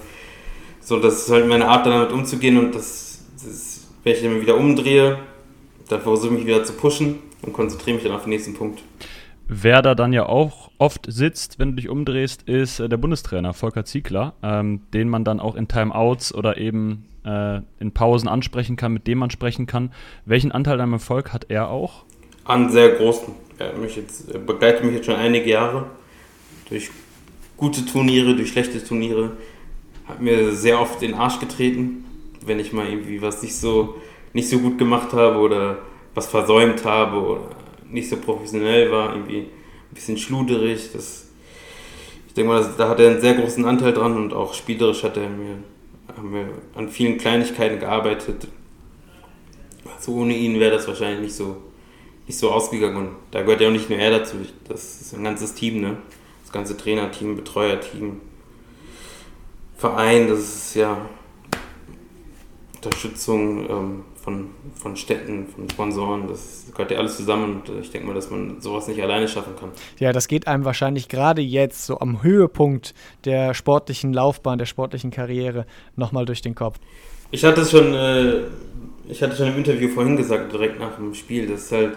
so, 0.82 1.00
das 1.00 1.24
ist 1.24 1.32
halt 1.32 1.48
meine 1.48 1.68
Art, 1.68 1.86
damit 1.86 2.12
umzugehen 2.12 2.58
und 2.58 2.75
das, 2.75 3.24
das 3.44 3.88
wenn 4.04 4.13
ich 4.13 4.22
dann 4.22 4.42
wieder 4.42 4.58
umdrehe, 4.58 5.20
dann 5.89 6.01
versuche 6.01 6.27
ich 6.27 6.39
mich 6.39 6.46
wieder 6.46 6.63
zu 6.63 6.74
pushen 6.74 7.20
und 7.42 7.54
konzentriere 7.54 7.96
mich 7.96 8.04
dann 8.04 8.15
auf 8.15 8.24
den 8.24 8.30
nächsten 8.30 8.54
Punkt. 8.54 8.84
Wer 9.47 9.83
da 9.83 9.93
dann 9.93 10.11
ja 10.11 10.25
auch 10.25 10.71
oft 10.79 11.05
sitzt, 11.07 11.59
wenn 11.59 11.71
du 11.71 11.75
dich 11.75 11.89
umdrehst, 11.89 12.43
ist 12.43 12.79
äh, 12.79 12.89
der 12.89 12.97
Bundestrainer 12.97 13.53
Volker 13.53 13.85
Ziegler, 13.85 14.33
ähm, 14.41 14.81
den 14.93 15.07
man 15.07 15.23
dann 15.23 15.39
auch 15.39 15.55
in 15.55 15.67
Timeouts 15.67 16.33
oder 16.33 16.57
eben 16.57 17.05
äh, 17.25 17.61
in 17.79 17.91
Pausen 17.91 18.27
ansprechen 18.27 18.75
kann, 18.75 18.93
mit 18.93 19.05
dem 19.05 19.19
man 19.19 19.29
sprechen 19.29 19.67
kann. 19.67 19.91
Welchen 20.25 20.51
Anteil 20.51 20.81
am 20.81 20.93
Erfolg 20.93 21.31
hat 21.31 21.45
er 21.49 21.69
auch? 21.69 22.05
An 22.43 22.71
sehr 22.71 22.89
großen. 22.95 23.33
Er, 23.59 23.73
mich 23.73 23.95
jetzt, 23.95 24.31
er 24.31 24.39
begleitet 24.39 24.83
mich 24.83 24.95
jetzt 24.95 25.05
schon 25.05 25.15
einige 25.15 25.49
Jahre 25.49 25.85
durch 26.69 26.89
gute 27.55 27.85
Turniere, 27.85 28.35
durch 28.35 28.49
schlechte 28.49 28.83
Turniere. 28.83 29.33
Hat 30.07 30.21
mir 30.21 30.53
sehr 30.53 30.79
oft 30.79 31.01
den 31.01 31.13
Arsch 31.13 31.39
getreten, 31.39 32.03
wenn 32.45 32.59
ich 32.59 32.73
mal 32.73 32.87
irgendwie 32.87 33.21
was 33.21 33.43
nicht 33.43 33.55
so, 33.55 33.95
nicht 34.33 34.49
so 34.49 34.59
gut 34.59 34.77
gemacht 34.77 35.13
habe 35.13 35.37
oder 35.37 35.77
was 36.15 36.27
versäumt 36.27 36.83
habe 36.83 37.17
oder 37.17 37.41
nicht 37.89 38.10
so 38.10 38.18
professionell 38.18 38.92
war, 38.92 39.13
irgendwie 39.13 39.39
ein 39.39 39.94
bisschen 39.94 40.18
schluderig. 40.18 40.92
Das, 40.94 41.27
ich 42.27 42.34
denke 42.34 42.51
mal, 42.51 42.62
das, 42.62 42.75
da 42.77 42.89
hat 42.89 43.00
er 43.00 43.12
einen 43.12 43.22
sehr 43.22 43.36
großen 43.36 43.65
Anteil 43.65 43.94
dran 43.94 44.15
und 44.18 44.34
auch 44.34 44.54
spielerisch 44.54 45.04
hat 45.04 45.18
er 45.18 45.30
mir, 45.30 45.58
haben 46.15 46.34
wir 46.34 46.50
an 46.75 46.89
vielen 46.89 47.18
Kleinigkeiten 47.18 47.80
gearbeitet. 47.80 48.48
Also 49.96 50.13
ohne 50.13 50.36
ihn 50.36 50.60
wäre 50.60 50.75
das 50.75 50.88
wahrscheinlich 50.88 51.22
nicht 51.22 51.36
so, 51.36 51.58
nicht 52.27 52.38
so 52.38 52.51
ausgegangen. 52.51 52.98
Und 52.98 53.10
da 53.32 53.42
gehört 53.42 53.62
ja 53.62 53.68
auch 53.68 53.74
nicht 53.74 53.89
nur 53.89 54.00
er 54.00 54.20
dazu. 54.20 54.38
Das 54.68 55.01
ist 55.01 55.13
ein 55.13 55.24
ganzes 55.24 55.54
Team, 55.54 55.82
ne? 55.82 55.98
Das 56.44 56.51
ganze 56.51 56.77
Trainerteam, 56.77 57.36
Betreuerteam, 57.36 58.22
Verein, 59.77 60.27
das 60.30 60.39
ist 60.39 60.75
ja 60.75 61.10
Unterstützung 62.75 63.70
ähm, 63.70 64.04
von, 64.25 64.50
von 64.74 64.96
Städten, 64.98 65.46
von 65.48 65.70
Sponsoren, 65.70 66.27
das 66.27 66.65
gehört 66.72 66.89
ja 66.89 66.98
alles 66.98 67.15
zusammen 67.15 67.62
und 67.62 67.79
ich 67.79 67.91
denke 67.91 68.08
mal, 68.08 68.15
dass 68.15 68.32
man 68.32 68.60
sowas 68.60 68.88
nicht 68.88 69.01
alleine 69.01 69.27
schaffen 69.27 69.53
kann. 69.58 69.70
Ja, 70.00 70.12
das 70.12 70.27
geht 70.27 70.48
einem 70.48 70.65
wahrscheinlich 70.65 71.08
gerade 71.10 71.44
jetzt, 71.44 71.86
so 71.86 72.00
am 72.00 72.24
Höhepunkt 72.24 72.96
der 73.25 73.53
sportlichen 73.53 74.13
Laufbahn, 74.13 74.58
der 74.58 74.65
sportlichen 74.65 75.12
Karriere, 75.12 75.67
nochmal 75.96 76.25
durch 76.25 76.41
den 76.41 76.55
Kopf. 76.55 76.79
Ich 77.29 77.46
hatte 77.46 77.62
es 77.62 77.70
schon, 77.70 77.94
äh, 77.94 78.46
ich 79.08 79.22
hatte 79.22 79.36
schon 79.36 79.48
im 79.50 79.58
Interview 79.58 79.89
vorhin 79.89 80.17
gesagt, 80.17 80.51
direkt 80.51 80.79
nach 80.79 80.96
dem 80.96 81.13
Spiel, 81.13 81.46
dass 81.46 81.72
halt, 81.72 81.96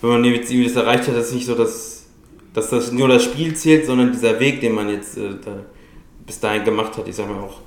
wenn 0.00 0.10
man 0.10 0.24
jetzt 0.24 0.52
irgendwie 0.52 0.68
das 0.68 0.76
erreicht 0.76 1.08
hat, 1.08 1.16
es 1.16 1.32
nicht 1.32 1.46
so, 1.46 1.56
dass, 1.56 2.06
dass 2.54 2.70
das 2.70 2.92
nur 2.92 3.08
das 3.08 3.24
Spiel 3.24 3.56
zählt, 3.56 3.86
sondern 3.86 4.12
dieser 4.12 4.38
Weg, 4.38 4.60
den 4.60 4.76
man 4.76 4.88
jetzt 4.88 5.18
äh, 5.18 5.30
da 5.44 5.58
bis 6.24 6.38
dahin 6.38 6.62
gemacht 6.62 6.96
hat. 6.96 7.08
Ich 7.08 7.16
sage 7.16 7.32
mal 7.32 7.42
auch 7.42 7.65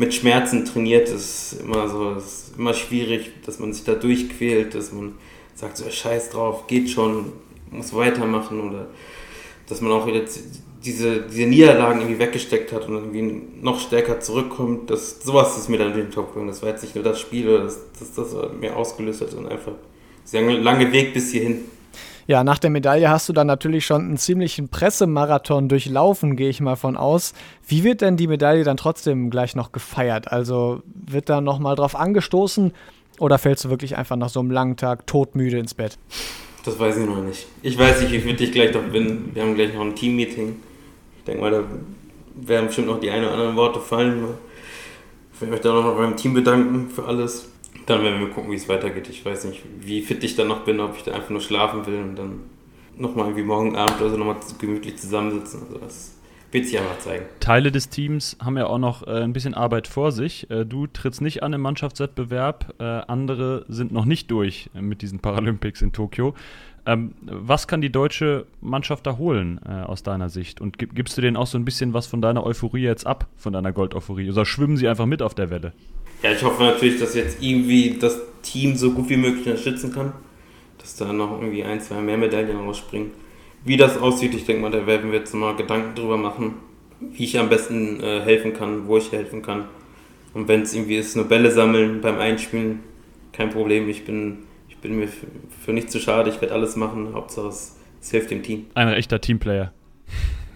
mit 0.00 0.14
Schmerzen 0.14 0.64
trainiert, 0.64 1.10
ist 1.10 1.58
immer 1.62 1.86
so, 1.86 2.12
ist 2.12 2.54
immer 2.56 2.72
schwierig, 2.72 3.32
dass 3.44 3.58
man 3.58 3.74
sich 3.74 3.84
da 3.84 3.92
durchquält, 3.92 4.74
dass 4.74 4.92
man 4.92 5.12
sagt 5.54 5.76
so, 5.76 5.90
scheiß 5.90 6.30
drauf, 6.30 6.66
geht 6.66 6.88
schon, 6.88 7.32
muss 7.70 7.94
weitermachen 7.94 8.60
oder 8.66 8.86
dass 9.68 9.82
man 9.82 9.92
auch 9.92 10.08
jetzt 10.08 10.40
diese, 10.82 11.20
diese 11.20 11.46
Niederlagen 11.46 12.00
irgendwie 12.00 12.18
weggesteckt 12.18 12.72
hat 12.72 12.88
und 12.88 12.94
irgendwie 12.94 13.42
noch 13.60 13.78
stärker 13.78 14.20
zurückkommt. 14.20 14.88
Das, 14.88 15.22
sowas 15.22 15.58
ist 15.58 15.68
mir 15.68 15.76
dann 15.76 15.92
den 15.92 16.10
Kopf 16.10 16.28
gegangen. 16.28 16.48
Das 16.48 16.62
war 16.62 16.70
jetzt 16.70 16.82
nicht 16.82 16.94
nur 16.94 17.04
das 17.04 17.20
Spiel, 17.20 17.46
oder 17.46 17.64
das, 17.64 17.78
das, 17.98 18.14
das 18.14 18.34
mir 18.58 18.74
ausgelöst 18.74 19.20
hat, 19.20 19.30
sondern 19.32 19.52
einfach 19.52 19.72
dieser 20.24 20.40
lange 20.40 20.90
Weg 20.92 21.12
bis 21.12 21.30
hierhin. 21.30 21.66
Ja, 22.26 22.44
nach 22.44 22.58
der 22.58 22.70
Medaille 22.70 23.08
hast 23.08 23.28
du 23.28 23.32
dann 23.32 23.46
natürlich 23.46 23.86
schon 23.86 24.02
einen 24.02 24.16
ziemlichen 24.16 24.68
Pressemarathon 24.68 25.68
durchlaufen, 25.68 26.36
gehe 26.36 26.48
ich 26.48 26.60
mal 26.60 26.76
von 26.76 26.96
aus. 26.96 27.34
Wie 27.66 27.84
wird 27.84 28.00
denn 28.00 28.16
die 28.16 28.26
Medaille 28.26 28.64
dann 28.64 28.76
trotzdem 28.76 29.30
gleich 29.30 29.56
noch 29.56 29.72
gefeiert? 29.72 30.30
Also 30.30 30.82
wird 30.94 31.28
da 31.28 31.40
nochmal 31.40 31.76
drauf 31.76 31.96
angestoßen 31.96 32.72
oder 33.18 33.38
fällst 33.38 33.64
du 33.64 33.70
wirklich 33.70 33.96
einfach 33.96 34.16
nach 34.16 34.28
so 34.28 34.40
einem 34.40 34.50
langen 34.50 34.76
Tag 34.76 35.06
todmüde 35.06 35.58
ins 35.58 35.74
Bett? 35.74 35.98
Das 36.64 36.78
weiß 36.78 36.98
ich 36.98 37.06
noch 37.06 37.22
nicht. 37.22 37.46
Ich 37.62 37.78
weiß 37.78 38.02
nicht, 38.02 38.12
wie 38.12 38.20
fit 38.20 38.40
ich 38.40 38.52
gleich 38.52 38.74
noch 38.74 38.82
bin. 38.82 39.34
Wir 39.34 39.42
haben 39.42 39.54
gleich 39.54 39.72
noch 39.74 39.80
ein 39.80 39.94
Team-Meeting. 39.94 40.56
Ich 41.18 41.24
denke 41.24 41.40
mal, 41.40 41.50
da 41.50 41.64
werden 42.34 42.66
bestimmt 42.66 42.88
noch 42.88 43.00
die 43.00 43.10
ein 43.10 43.22
oder 43.22 43.32
anderen 43.32 43.56
Worte 43.56 43.80
fallen. 43.80 44.24
Ich 45.34 45.48
mich 45.48 45.60
dann 45.60 45.74
noch 45.74 45.96
beim 45.96 46.16
Team 46.16 46.34
bedanken 46.34 46.90
für 46.90 47.04
alles. 47.04 47.48
Dann 47.86 48.02
werden 48.02 48.20
wir 48.20 48.30
gucken, 48.30 48.50
wie 48.50 48.56
es 48.56 48.68
weitergeht. 48.68 49.08
Ich 49.08 49.24
weiß 49.24 49.44
nicht, 49.44 49.62
wie 49.80 50.02
fit 50.02 50.22
ich 50.22 50.36
dann 50.36 50.48
noch 50.48 50.64
bin, 50.64 50.80
ob 50.80 50.96
ich 50.96 51.02
da 51.02 51.12
einfach 51.12 51.30
nur 51.30 51.40
schlafen 51.40 51.86
will 51.86 51.98
und 51.98 52.16
dann 52.16 52.40
nochmal 52.96 53.26
irgendwie 53.26 53.44
morgen 53.44 53.76
Abend 53.76 54.00
oder 54.00 54.10
so 54.10 54.16
nochmal 54.16 54.36
gemütlich 54.58 54.96
zusammensitzen. 54.96 55.62
Also 55.62 55.78
das 55.78 56.16
wird 56.52 56.66
sich 56.66 56.78
einfach 56.78 56.98
zeigen. 56.98 57.26
Teile 57.38 57.70
des 57.70 57.88
Teams 57.88 58.36
haben 58.42 58.56
ja 58.56 58.66
auch 58.66 58.78
noch 58.78 59.06
äh, 59.06 59.22
ein 59.22 59.32
bisschen 59.32 59.54
Arbeit 59.54 59.86
vor 59.86 60.12
sich. 60.12 60.50
Äh, 60.50 60.66
du 60.66 60.86
trittst 60.86 61.20
nicht 61.20 61.42
an 61.42 61.52
im 61.52 61.60
Mannschaftswettbewerb, 61.60 62.74
äh, 62.78 62.84
andere 62.84 63.64
sind 63.68 63.92
noch 63.92 64.04
nicht 64.04 64.30
durch 64.30 64.70
mit 64.74 65.02
diesen 65.02 65.20
Paralympics 65.20 65.82
in 65.82 65.92
Tokio. 65.92 66.34
Ähm, 66.86 67.14
was 67.22 67.68
kann 67.68 67.80
die 67.80 67.92
deutsche 67.92 68.46
Mannschaft 68.60 69.06
da 69.06 69.18
holen 69.18 69.60
äh, 69.66 69.82
aus 69.82 70.02
deiner 70.02 70.28
Sicht? 70.28 70.60
Und 70.60 70.78
gib, 70.78 70.94
gibst 70.94 71.16
du 71.16 71.20
denen 71.20 71.36
auch 71.36 71.46
so 71.46 71.58
ein 71.58 71.64
bisschen 71.64 71.92
was 71.92 72.06
von 72.06 72.22
deiner 72.22 72.44
Euphorie 72.44 72.82
jetzt 72.82 73.06
ab, 73.06 73.26
von 73.36 73.52
deiner 73.52 73.72
Goldeuphorie? 73.72 74.30
Oder 74.30 74.46
schwimmen 74.46 74.76
sie 74.76 74.88
einfach 74.88 75.06
mit 75.06 75.22
auf 75.22 75.34
der 75.34 75.50
Welle? 75.50 75.72
Ja, 76.22 76.32
ich 76.32 76.42
hoffe 76.42 76.62
natürlich, 76.62 77.00
dass 77.00 77.14
jetzt 77.14 77.42
irgendwie 77.42 77.96
das 77.98 78.20
Team 78.42 78.76
so 78.76 78.92
gut 78.92 79.08
wie 79.08 79.16
möglich 79.16 79.46
unterstützen 79.46 79.92
kann. 79.92 80.12
Dass 80.78 80.96
da 80.96 81.12
noch 81.12 81.32
irgendwie 81.40 81.64
ein, 81.64 81.80
zwei 81.80 82.00
mehr 82.00 82.16
Medaillen 82.16 82.56
rausspringen. 82.56 83.10
Wie 83.64 83.76
das 83.76 83.98
aussieht, 83.98 84.34
ich 84.34 84.44
denke 84.44 84.62
mal, 84.62 84.70
da 84.70 84.86
werden 84.86 85.12
wir 85.12 85.18
jetzt 85.18 85.34
mal 85.34 85.54
Gedanken 85.54 85.94
drüber 85.94 86.16
machen, 86.16 86.54
wie 87.00 87.24
ich 87.24 87.38
am 87.38 87.48
besten 87.48 88.00
äh, 88.02 88.20
helfen 88.20 88.54
kann, 88.54 88.86
wo 88.86 88.96
ich 88.96 89.12
helfen 89.12 89.42
kann. 89.42 89.64
Und 90.32 90.48
wenn 90.48 90.62
es 90.62 90.74
irgendwie 90.74 90.96
ist, 90.96 91.16
nur 91.16 91.26
Bälle 91.26 91.50
sammeln 91.50 92.00
beim 92.00 92.18
Einspielen, 92.18 92.80
kein 93.32 93.50
Problem. 93.50 93.88
Ich 93.88 94.04
bin, 94.04 94.38
ich 94.68 94.76
bin 94.78 94.98
mir 94.98 95.08
für, 95.08 95.26
für 95.64 95.72
nichts 95.72 95.92
zu 95.92 95.98
schade, 95.98 96.30
ich 96.30 96.40
werde 96.40 96.54
alles 96.54 96.76
machen. 96.76 97.12
Hauptsache 97.12 97.48
es, 97.48 97.76
es 98.00 98.10
hilft 98.10 98.30
dem 98.30 98.42
Team. 98.42 98.66
Ein 98.74 98.88
echter 98.88 99.20
Teamplayer 99.20 99.72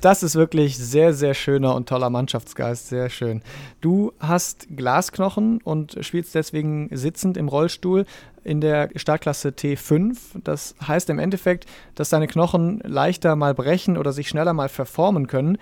das 0.05 0.23
ist 0.23 0.37
wirklich 0.37 0.77
sehr, 0.77 1.15
sehr 1.15 1.33
schöner 1.33 1.75
und 1.75 1.89
toller 1.89 2.11
Mannschaftsgeist. 2.11 2.89
Sehr 2.89 3.09
schön. 3.09 3.41
Du 3.81 4.13
hast 4.21 4.67
Glasknochen 4.77 5.63
und 5.65 5.97
spielst 6.03 6.35
deswegen 6.35 6.91
sitzend 6.93 7.39
im 7.39 7.49
Rollstuhl 7.49 8.05
in 8.43 8.61
der 8.61 8.91
Startklasse 8.97 9.49
T5. 9.49 10.17
Das 10.45 10.75
heißt 10.87 11.09
im 11.09 11.19
Endeffekt, 11.19 11.65
dass 11.95 12.11
deine 12.11 12.27
Knochen 12.27 12.81
leichter 12.85 13.35
mal 13.35 13.55
brechen 13.55 13.97
oder 13.97 14.13
sich 14.13 14.29
schneller 14.29 14.53
mal 14.53 14.69
verformen 14.69 15.27
können. 15.27 15.57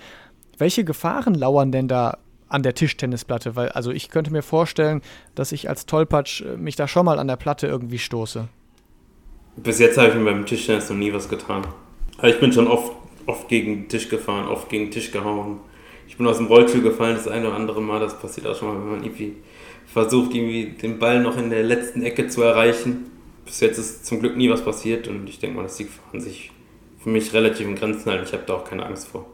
Welche 0.58 0.82
Gefahren 0.82 1.34
lauern 1.34 1.70
denn 1.70 1.86
da 1.86 2.18
an 2.48 2.64
der 2.64 2.74
Tischtennisplatte? 2.74 3.54
Weil, 3.54 3.68
also 3.68 3.92
ich 3.92 4.08
könnte 4.08 4.32
mir 4.32 4.42
vorstellen, 4.42 5.02
dass 5.36 5.52
ich 5.52 5.68
als 5.68 5.86
Tollpatsch 5.86 6.40
äh, 6.40 6.56
mich 6.56 6.74
da 6.74 6.88
schon 6.88 7.06
mal 7.06 7.20
an 7.20 7.28
der 7.28 7.36
Platte 7.36 7.68
irgendwie 7.68 7.98
stoße. 7.98 8.48
Bis 9.54 9.78
jetzt 9.78 9.98
habe 9.98 10.08
ich 10.08 10.14
mir 10.16 10.24
beim 10.24 10.46
Tischtennis 10.46 10.90
noch 10.90 10.96
nie 10.96 11.12
was 11.12 11.28
getan. 11.28 11.64
Aber 12.18 12.28
ich 12.28 12.40
bin 12.40 12.52
schon 12.52 12.66
oft 12.66 13.01
oft 13.26 13.48
gegen 13.48 13.82
den 13.82 13.88
Tisch 13.88 14.08
gefahren, 14.08 14.48
oft 14.48 14.68
gegen 14.68 14.86
den 14.86 14.90
Tisch 14.90 15.10
gehauen. 15.10 15.60
Ich 16.06 16.16
bin 16.16 16.26
aus 16.26 16.38
dem 16.38 16.46
Rollstuhl 16.46 16.82
gefallen, 16.82 17.14
das 17.14 17.28
eine 17.28 17.48
oder 17.48 17.56
andere 17.56 17.80
Mal. 17.80 18.00
Das 18.00 18.18
passiert 18.18 18.46
auch 18.46 18.56
schon 18.56 18.68
mal, 18.68 18.80
wenn 18.80 18.90
man 18.90 19.04
irgendwie 19.04 19.36
versucht, 19.86 20.34
irgendwie 20.34 20.66
den 20.66 20.98
Ball 20.98 21.22
noch 21.22 21.36
in 21.36 21.50
der 21.50 21.62
letzten 21.62 22.02
Ecke 22.02 22.28
zu 22.28 22.42
erreichen. 22.42 23.10
Bis 23.44 23.60
jetzt 23.60 23.78
ist 23.78 24.06
zum 24.06 24.20
Glück 24.20 24.36
nie 24.36 24.50
was 24.50 24.64
passiert 24.64 25.08
und 25.08 25.28
ich 25.28 25.38
denke 25.38 25.56
mal, 25.56 25.62
dass 25.62 25.76
die 25.76 25.84
Gefahren 25.84 26.20
sich 26.20 26.52
für 26.98 27.10
mich 27.10 27.32
relativ 27.32 27.66
in 27.66 27.74
Grenzen 27.74 28.10
halten. 28.10 28.24
Ich 28.24 28.32
habe 28.32 28.44
da 28.46 28.54
auch 28.54 28.64
keine 28.64 28.86
Angst 28.86 29.08
vor. 29.08 29.26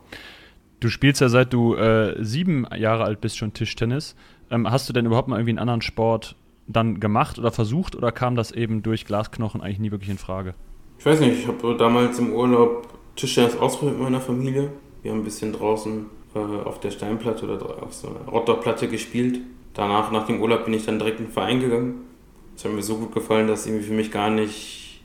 Du 0.81 0.89
spielst 0.89 1.21
ja 1.21 1.29
seit 1.29 1.53
du 1.53 1.75
äh, 1.75 2.17
sieben 2.25 2.67
Jahre 2.77 3.05
alt 3.05 3.21
bist 3.21 3.37
schon 3.37 3.53
Tischtennis. 3.53 4.15
Ähm, 4.51 4.71
hast 4.71 4.89
du 4.89 4.93
denn 4.93 5.07
überhaupt 5.07 5.29
mal 5.29 5.37
irgendwie 5.37 5.51
einen 5.51 5.59
anderen 5.59 5.83
Sport 5.83 6.37
dann 6.67 7.01
gemacht 7.01 7.39
oder 7.39 7.51
versucht 7.51 7.97
oder 7.97 8.13
kam 8.13 8.37
das 8.37 8.53
eben 8.53 8.83
durch 8.83 9.05
Glasknochen 9.05 9.61
eigentlich 9.61 9.81
nie 9.81 9.91
wirklich 9.91 10.11
in 10.11 10.19
Frage? 10.19 10.55
Ich 10.99 11.07
weiß 11.07 11.21
nicht, 11.21 11.41
ich 11.41 11.47
habe 11.47 11.77
damals 11.77 12.19
im 12.19 12.33
Urlaub 12.33 12.98
Tischtennis 13.19 13.57
ausprobiert 13.57 13.99
mit 13.99 14.05
meiner 14.05 14.21
Familie. 14.21 14.71
Wir 15.03 15.11
haben 15.11 15.21
ein 15.21 15.25
bisschen 15.25 15.53
draußen 15.53 16.07
äh, 16.37 16.39
auf 16.39 16.79
der 16.79 16.93
Steinplatte 16.93 17.47
oder 17.47 17.83
auf 17.83 17.93
so 17.93 18.09
einer 18.09 18.33
Outdoor-Platte 18.33 18.87
gespielt. 18.87 19.41
Danach, 19.75 20.13
nach 20.13 20.27
dem 20.27 20.41
Urlaub, 20.41 20.65
bin 20.65 20.75
ich 20.75 20.87
dann 20.87 21.01
direkt 21.01 21.19
in 21.19 21.27
den 21.27 21.33
Verein 21.33 21.61
gegangen. 21.61 22.03
Es 22.57 22.65
hat 22.65 22.73
mir 22.73 22.83
so 22.83 22.97
gut 22.97 23.13
gefallen, 23.13 23.49
dass 23.49 23.67
irgendwie 23.67 23.87
für 23.87 23.93
mich 23.93 24.13
gar 24.13 24.31
nicht 24.31 25.03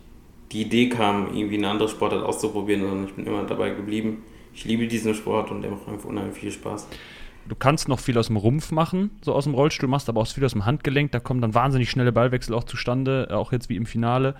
die 0.51 0.62
Idee 0.62 0.89
kam, 0.89 1.36
irgendwie 1.36 1.58
eine 1.58 1.70
andere 1.70 1.89
Sportart 1.89 2.24
auszuprobieren, 2.24 2.82
sondern 2.84 3.05
ich 3.05 3.13
bin 3.13 3.25
immer 3.25 3.43
dabei 3.46 3.72
geblieben. 3.72 4.22
Ich 4.53 4.65
liebe 4.65 4.88
diesen 4.88 5.15
Sport 5.15 5.50
und 5.50 5.63
der 5.63 5.72
macht 5.72 5.88
einfach 5.88 6.08
unheimlich 6.08 6.38
viel 6.38 6.51
Spaß 6.51 6.88
du 7.47 7.55
kannst 7.55 7.88
noch 7.88 8.00
viel 8.00 8.17
aus 8.17 8.27
dem 8.27 8.38
Rumpf 8.38 8.71
machen, 8.71 9.12
so 9.21 9.33
aus 9.33 9.43
dem 9.45 9.53
Rollstuhl 9.53 9.89
machst, 9.89 10.09
aber 10.09 10.21
auch 10.21 10.27
viel 10.27 10.45
aus 10.45 10.53
dem 10.53 10.65
Handgelenk. 10.65 11.12
Da 11.12 11.19
kommen 11.19 11.41
dann 11.41 11.53
wahnsinnig 11.53 11.89
schnelle 11.89 12.12
Ballwechsel 12.12 12.53
auch 12.53 12.63
zustande, 12.63 13.27
äh, 13.29 13.33
auch 13.33 13.51
jetzt 13.51 13.69
wie 13.69 13.75
im 13.75 13.85
Finale. 13.85 14.35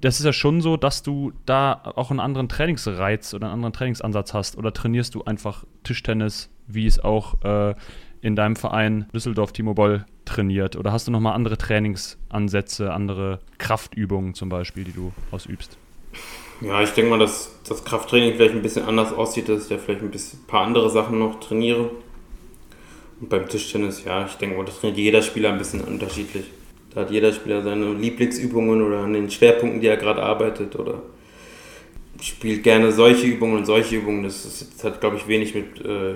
Das 0.00 0.18
ist 0.18 0.26
ja 0.26 0.32
schon 0.32 0.60
so, 0.60 0.76
dass 0.76 1.02
du 1.02 1.32
da 1.46 1.80
auch 1.96 2.10
einen 2.10 2.20
anderen 2.20 2.48
Trainingsreiz 2.48 3.34
oder 3.34 3.46
einen 3.46 3.54
anderen 3.54 3.72
Trainingsansatz 3.72 4.34
hast. 4.34 4.56
Oder 4.56 4.72
trainierst 4.72 5.14
du 5.14 5.24
einfach 5.24 5.64
Tischtennis, 5.84 6.50
wie 6.66 6.86
es 6.86 7.00
auch 7.00 7.42
äh, 7.42 7.74
in 8.20 8.36
deinem 8.36 8.56
Verein 8.56 9.06
Düsseldorf 9.14 9.52
Timo 9.52 9.74
Boll 9.74 10.04
trainiert? 10.24 10.76
Oder 10.76 10.92
hast 10.92 11.08
du 11.08 11.12
nochmal 11.12 11.34
andere 11.34 11.58
Trainingsansätze, 11.58 12.92
andere 12.92 13.40
Kraftübungen 13.58 14.34
zum 14.34 14.48
Beispiel, 14.48 14.84
die 14.84 14.92
du 14.92 15.12
ausübst? 15.30 15.78
Ja, 16.60 16.82
ich 16.82 16.90
denke 16.90 17.10
mal, 17.10 17.18
dass 17.18 17.52
das 17.68 17.84
Krafttraining 17.84 18.34
vielleicht 18.34 18.54
ein 18.54 18.62
bisschen 18.62 18.84
anders 18.84 19.12
aussieht, 19.12 19.48
dass 19.48 19.64
ich 19.64 19.68
da 19.68 19.78
vielleicht 19.78 20.02
ein 20.02 20.10
bisschen, 20.10 20.40
ein 20.40 20.46
paar 20.46 20.66
andere 20.66 20.90
Sachen 20.90 21.18
noch 21.18 21.38
trainiere. 21.38 21.90
Und 23.20 23.28
beim 23.28 23.48
Tischtennis, 23.48 24.04
ja, 24.04 24.26
ich 24.26 24.34
denke, 24.34 24.62
das 24.64 24.80
trainiert 24.80 24.98
jeder 24.98 25.22
Spieler 25.22 25.52
ein 25.52 25.58
bisschen 25.58 25.80
unterschiedlich. 25.80 26.44
Da 26.94 27.02
hat 27.02 27.10
jeder 27.10 27.32
Spieler 27.32 27.62
seine 27.62 27.92
Lieblingsübungen 27.92 28.82
oder 28.82 29.00
an 29.00 29.12
den 29.12 29.30
Schwerpunkten, 29.30 29.80
die 29.80 29.88
er 29.88 29.96
gerade 29.96 30.22
arbeitet 30.22 30.76
oder 30.76 31.02
spielt 32.20 32.62
gerne 32.62 32.92
solche 32.92 33.26
Übungen 33.26 33.58
und 33.58 33.66
solche 33.66 33.96
Übungen. 33.96 34.24
Das, 34.24 34.44
ist, 34.44 34.74
das 34.74 34.84
hat, 34.84 35.00
glaube 35.00 35.16
ich, 35.16 35.28
wenig 35.28 35.54
mit 35.54 35.84
äh, 35.84 36.14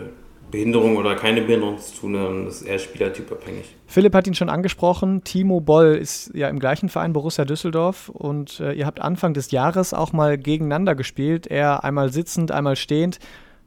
Behinderung 0.50 0.96
oder 0.96 1.16
keine 1.16 1.42
Behinderung 1.42 1.78
zu 1.78 2.02
tun, 2.02 2.44
das 2.44 2.60
ist 2.60 2.62
eher 2.62 2.78
spielertypabhängig. 2.78 3.74
Philipp 3.86 4.14
hat 4.14 4.26
ihn 4.26 4.34
schon 4.34 4.50
angesprochen. 4.50 5.24
Timo 5.24 5.60
Boll 5.60 5.96
ist 5.96 6.30
ja 6.34 6.48
im 6.48 6.58
gleichen 6.58 6.88
Verein 6.88 7.12
Borussia 7.12 7.44
Düsseldorf 7.44 8.10
und 8.10 8.60
äh, 8.60 8.72
ihr 8.72 8.86
habt 8.86 9.00
Anfang 9.00 9.34
des 9.34 9.50
Jahres 9.50 9.94
auch 9.94 10.12
mal 10.12 10.38
gegeneinander 10.38 10.94
gespielt. 10.94 11.46
Er 11.46 11.84
einmal 11.84 12.12
sitzend, 12.12 12.52
einmal 12.52 12.76
stehend. 12.76 13.18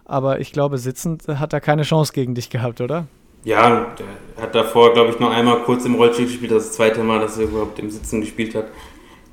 Aber 0.06 0.40
ich 0.40 0.52
glaube, 0.52 0.78
sitzend 0.78 1.28
hat 1.28 1.54
er 1.54 1.62
keine 1.62 1.82
Chance 1.82 2.14
gegen 2.14 2.36
dich 2.36 2.52
gehabt, 2.52 2.80
oder? 2.80 3.08
Ja, 3.46 3.96
der 4.00 4.44
hat 4.44 4.56
davor, 4.56 4.94
glaube 4.94 5.12
ich, 5.12 5.20
noch 5.20 5.30
einmal 5.30 5.62
kurz 5.62 5.86
im 5.86 5.94
Rollstuhl 5.94 6.26
gespielt, 6.26 6.52
das, 6.52 6.74
zweite 6.74 7.04
Mal, 7.04 7.20
dass 7.20 7.38
er 7.38 7.44
überhaupt 7.44 7.78
im 7.78 7.92
Sitzen 7.92 8.22
gespielt 8.22 8.56
hat. 8.56 8.66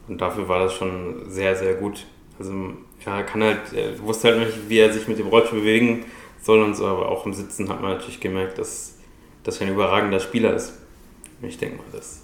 Und 0.06 0.20
dafür 0.20 0.46
war 0.48 0.60
das 0.60 0.74
schon 0.74 1.30
sehr, 1.30 1.56
sehr 1.56 1.74
gut. 1.74 2.04
Also, 2.38 2.52
ja, 3.06 3.16
er 3.16 3.24
kann 3.24 3.42
halt, 3.42 3.72
er 3.74 3.98
wusste 4.02 4.28
halt 4.28 4.40
nicht, 4.40 4.68
wie 4.68 4.78
er 4.78 4.92
sich 4.92 5.08
mit 5.08 5.18
dem 5.18 5.28
Rollstuhl 5.28 5.60
bewegen 5.60 6.04
soll 6.42 6.62
und 6.62 6.74
so, 6.74 6.86
aber 6.86 7.08
auch 7.08 7.24
im 7.24 7.32
Sitzen 7.32 7.70
hat 7.70 7.80
man 7.80 7.92
natürlich 7.92 8.20
gemerkt, 8.20 8.58
dass, 8.58 8.98
dass 9.44 9.60
er 9.60 9.66
ein 9.66 9.72
überragender 9.72 10.20
Spieler 10.20 10.54
ist. 10.54 10.74
Ich 11.40 11.56
denke 11.56 11.78
mal, 11.78 11.84
dass, 11.92 12.22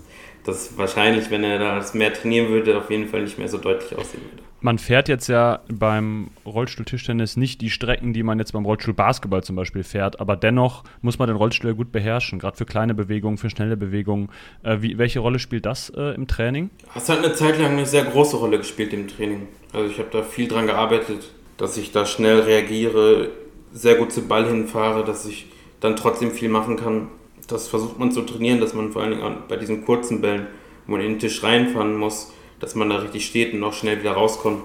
das 0.49 0.77
wahrscheinlich, 0.77 1.31
wenn 1.31 1.45
er 1.45 1.59
das 1.59 1.95
mehr 1.95 2.13
trainieren 2.13 2.49
würde, 2.49 2.77
auf 2.79 2.91
jeden 2.91 3.09
Fall 3.09 3.23
nicht 3.23 3.39
mehr 3.39 3.49
so 3.49 3.59
deutlich 3.59 3.97
aussehen 3.99 4.23
würde. 4.23 4.43
Man 4.61 4.79
fährt 4.79 5.09
jetzt 5.09 5.29
ja 5.29 5.61
beim 5.69 6.31
Rollstuhl-Tischtennis 6.45 7.37
nicht 7.37 7.61
die 7.61 7.71
Strecken, 7.71 8.13
die 8.13 8.25
man 8.25 8.41
jetzt 8.41 8.53
beim 8.53 8.65
Rollstuhl-Basketball 8.65 9.45
zum 9.45 9.55
Beispiel 9.55 9.85
fährt, 9.85 10.19
aber 10.19 10.37
dennoch 10.37 10.83
muss 11.01 11.19
man 11.19 11.29
den 11.29 11.37
Rollstuhl 11.37 11.75
gut 11.75 11.93
beherrschen, 11.93 12.41
gerade 12.41 12.57
für 12.57 12.67
kleine 12.67 12.95
Bewegungen, 12.95 13.39
für 13.39 13.51
schnelle 13.51 13.77
Bewegungen. 13.77 14.31
Äh, 14.65 14.79
wie, 14.81 14.99
welche 14.99 15.21
Rolle 15.21 15.39
spielt 15.39 15.65
das 15.65 15.91
äh, 15.91 16.15
im 16.15 16.27
Training? 16.27 16.71
Es 16.97 17.09
hat 17.09 17.19
eine 17.19 17.35
Zeit 17.35 17.59
lang 17.59 17.73
eine 17.73 17.87
sehr 17.87 18.05
große 18.05 18.37
Rolle 18.37 18.59
gespielt 18.59 18.93
im 18.93 19.07
Training. 19.07 19.47
Also 19.73 19.89
ich 19.91 19.99
habe 19.99 20.09
da 20.11 20.23
viel 20.23 20.49
dran 20.49 20.67
gearbeitet, 20.67 21.31
dass 21.57 21.77
ich 21.77 21.93
da 21.93 22.05
schnell 22.05 22.41
reagiere, 22.41 23.31
sehr 23.73 23.95
gut 23.95 24.13
zu 24.13 24.27
Ball 24.27 24.47
hinfahre, 24.47 25.05
dass 25.05 25.25
ich 25.27 25.47
dann 25.81 25.95
trotzdem 25.95 26.33
viel 26.33 26.49
machen 26.49 26.77
kann. 26.77 27.09
Das 27.49 27.67
versucht 27.67 27.99
man 27.99 28.13
zu 28.13 28.23
trainieren, 28.23 28.61
dass 28.61 28.75
man 28.75 28.93
vor 28.93 29.03
allen 29.03 29.13
Dingen 29.13 29.37
bei 29.49 29.57
diesen 29.57 29.85
kurzen 29.85 30.21
Bällen, 30.21 30.47
wo 30.87 30.93
man 30.93 31.01
in 31.01 31.13
den 31.13 31.19
Tisch 31.19 31.43
reinfahren 31.43 31.97
muss, 31.97 32.33
dass 32.61 32.75
man 32.75 32.91
da 32.91 32.97
richtig 32.97 33.27
steht 33.27 33.55
und 33.55 33.65
auch 33.65 33.73
schnell 33.73 33.99
wieder 33.99 34.13
rauskommt. 34.13 34.63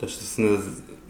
Das 0.00 0.20
ist 0.20 0.38
eine, 0.38 0.58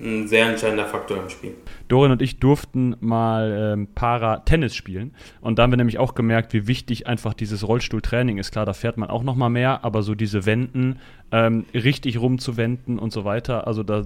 ein 0.00 0.26
sehr 0.26 0.46
entscheidender 0.46 0.84
Faktor 0.84 1.16
im 1.16 1.30
Spiel. 1.30 1.54
Dorian 1.88 2.12
und 2.12 2.22
ich 2.22 2.40
durften 2.40 2.96
mal 3.00 3.74
ähm, 3.74 3.88
Para-Tennis 3.94 4.74
spielen 4.74 5.14
und 5.40 5.58
da 5.58 5.62
haben 5.62 5.72
wir 5.72 5.76
nämlich 5.76 5.98
auch 5.98 6.14
gemerkt, 6.14 6.52
wie 6.52 6.66
wichtig 6.66 7.06
einfach 7.06 7.34
dieses 7.34 7.66
Rollstuhltraining 7.66 8.38
ist. 8.38 8.50
Klar, 8.50 8.66
da 8.66 8.72
fährt 8.72 8.98
man 8.98 9.08
auch 9.08 9.22
noch 9.22 9.36
mal 9.36 9.48
mehr, 9.48 9.84
aber 9.84 10.02
so 10.02 10.14
diese 10.14 10.44
Wenden, 10.44 10.98
ähm, 11.30 11.64
richtig 11.72 12.20
rumzuwenden 12.20 12.98
und 12.98 13.12
so 13.12 13.24
weiter, 13.24 13.66
also 13.66 13.82
da 13.82 14.04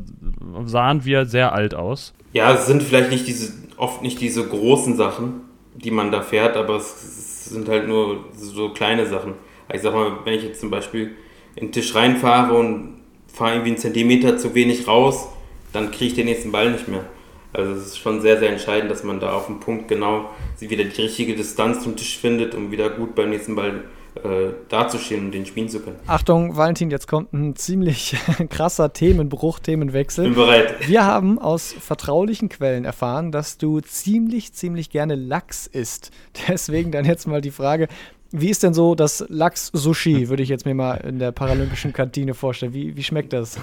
sahen 0.67 1.05
wir 1.05 1.25
sehr 1.25 1.53
alt 1.53 1.75
aus. 1.75 2.15
Ja, 2.35 2.53
es 2.53 2.67
sind 2.67 2.83
vielleicht 2.83 3.11
nicht 3.11 3.27
diese, 3.27 3.55
oft 3.77 4.03
nicht 4.03 4.21
diese 4.21 4.47
großen 4.47 4.97
Sachen, 4.97 5.46
die 5.77 5.91
man 5.91 6.11
da 6.11 6.23
fährt, 6.23 6.57
aber 6.57 6.77
es, 6.77 7.47
sind 7.47 7.69
halt 7.69 7.87
nur 7.87 8.25
so 8.37 8.71
kleine 8.71 9.07
Sachen. 9.07 9.35
Ich 9.73 9.81
sag 9.81 9.95
mal, 9.95 10.19
wenn 10.25 10.35
ich 10.35 10.43
jetzt 10.43 10.61
zum 10.61 10.71
Beispiel 10.71 11.15
in 11.55 11.67
den 11.67 11.73
Tisch 11.73 11.95
reinfahre 11.95 12.55
und 12.55 13.01
fahre 13.33 13.53
irgendwie 13.53 13.71
einen 13.71 13.79
Zentimeter 13.79 14.37
zu 14.37 14.55
wenig 14.55 14.89
raus, 14.89 15.29
dann 15.73 15.93
kriege 15.93 16.07
ich 16.07 16.15
den 16.15 16.27
nächsten 16.27 16.51
Ball 16.51 16.73
nicht 16.73 16.89
mehr. 16.89 17.05
Also 17.53 17.73
es 17.73 17.87
ist 17.87 17.99
schon 17.99 18.21
sehr, 18.21 18.39
sehr 18.39 18.51
entscheidend, 18.51 18.91
dass 18.91 19.05
man 19.05 19.21
da 19.21 19.33
auf 19.33 19.47
dem 19.47 19.61
Punkt 19.61 19.89
genau 19.89 20.31
wieder 20.59 20.85
die 20.85 21.03
richtige 21.03 21.35
Distanz 21.35 21.83
zum 21.83 21.97
Tisch 21.97 22.19
findet, 22.19 22.55
um 22.55 22.71
wieder 22.71 22.91
gut 22.91 23.15
beim 23.15 23.31
nächsten 23.31 23.55
Ball 23.55 23.85
äh, 24.25 24.53
dazustehen 24.69 25.27
und 25.27 25.33
den 25.33 25.47
spielen 25.47 25.69
zu 25.69 25.81
können. 25.81 25.97
Achtung, 26.07 26.57
Valentin, 26.57 26.91
jetzt 26.91 27.07
kommt 27.09 27.33
ein 27.33 27.57
ziemlich 27.57 28.17
krasser 28.51 28.93
Themenbruch, 28.93 29.59
Themenwechsel. 29.59 30.25
Bin 30.25 30.35
bereit. 30.35 30.89
Wir 30.89 31.05
haben 31.05 31.39
aus 31.39 31.73
vertraulichen 31.73 32.49
Quellen 32.49 32.85
erfahren, 32.85 33.33
dass 33.33 33.59
du 33.59 33.81
ziemlich, 33.81 34.53
ziemlich 34.53 34.91
gerne 34.91 35.15
Lachs 35.15 35.67
isst. 35.67 36.11
Deswegen 36.49 36.93
dann 36.93 37.05
jetzt 37.05 37.27
mal 37.27 37.41
die 37.41 37.51
Frage, 37.51 37.89
wie 38.33 38.51
ist 38.51 38.63
denn 38.63 38.75
so 38.75 38.95
das 38.95 39.25
Lachs-Sushi, 39.29 40.29
würde 40.29 40.43
ich 40.43 40.49
jetzt 40.49 40.67
mir 40.67 40.75
mal 40.75 40.97
in 40.97 41.19
der 41.19 41.33
paralympischen 41.33 41.93
Kantine 41.93 42.35
vorstellen. 42.35 42.75
Wie, 42.75 42.97
wie 42.97 43.03
schmeckt 43.03 43.33
das? 43.33 43.59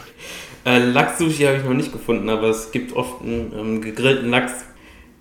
Äh, 0.66 0.80
Lachs-Sushi 0.80 1.44
habe 1.44 1.58
ich 1.58 1.64
noch 1.64 1.74
nicht 1.74 1.92
gefunden, 1.92 2.30
aber 2.30 2.48
es 2.48 2.72
gibt 2.72 2.96
oft 2.96 3.22
einen 3.22 3.52
ähm, 3.58 3.82
gegrillten 3.82 4.30
Lachs. 4.30 4.54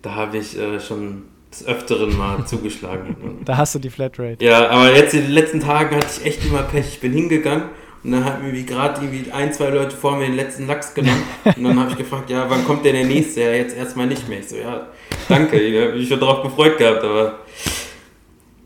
Da 0.00 0.14
habe 0.14 0.38
ich 0.38 0.56
äh, 0.56 0.80
schon 0.80 1.24
des 1.52 1.66
Öfteren 1.66 2.16
mal 2.16 2.44
zugeschlagen. 2.46 3.16
Da 3.44 3.56
hast 3.56 3.74
du 3.74 3.78
die 3.78 3.90
Flatrate. 3.90 4.44
Ja, 4.44 4.68
aber 4.68 4.94
jetzt 4.94 5.14
in 5.14 5.22
den 5.22 5.32
letzten 5.32 5.60
Tagen 5.60 5.96
hatte 5.96 6.08
ich 6.20 6.26
echt 6.26 6.44
immer 6.44 6.62
Pech. 6.62 6.86
Ich 6.88 7.00
bin 7.00 7.12
hingegangen 7.12 7.64
und 8.04 8.12
dann 8.12 8.24
hat 8.24 8.42
mir 8.42 8.52
gerade 8.62 9.00
irgendwie 9.00 9.30
ein, 9.30 9.52
zwei 9.52 9.68
Leute 9.68 9.96
vor 9.96 10.16
mir 10.16 10.26
den 10.26 10.34
letzten 10.34 10.66
Lachs 10.66 10.92
genommen. 10.92 11.22
Und 11.44 11.62
dann 11.62 11.78
habe 11.78 11.90
ich 11.92 11.96
gefragt, 11.96 12.30
ja, 12.30 12.46
wann 12.48 12.64
kommt 12.66 12.84
denn 12.84 12.94
der 12.94 13.04
nächste? 13.04 13.42
Ja, 13.42 13.52
jetzt 13.52 13.76
erstmal 13.76 14.08
nicht 14.08 14.28
mehr. 14.28 14.40
Ich 14.40 14.48
so, 14.48 14.56
ja, 14.56 14.88
danke, 15.28 15.60
ich 15.60 15.80
habe 15.80 15.96
mich 15.96 16.08
schon 16.08 16.18
darauf 16.18 16.42
gefreut 16.42 16.78
gehabt, 16.78 17.04
aber 17.04 17.38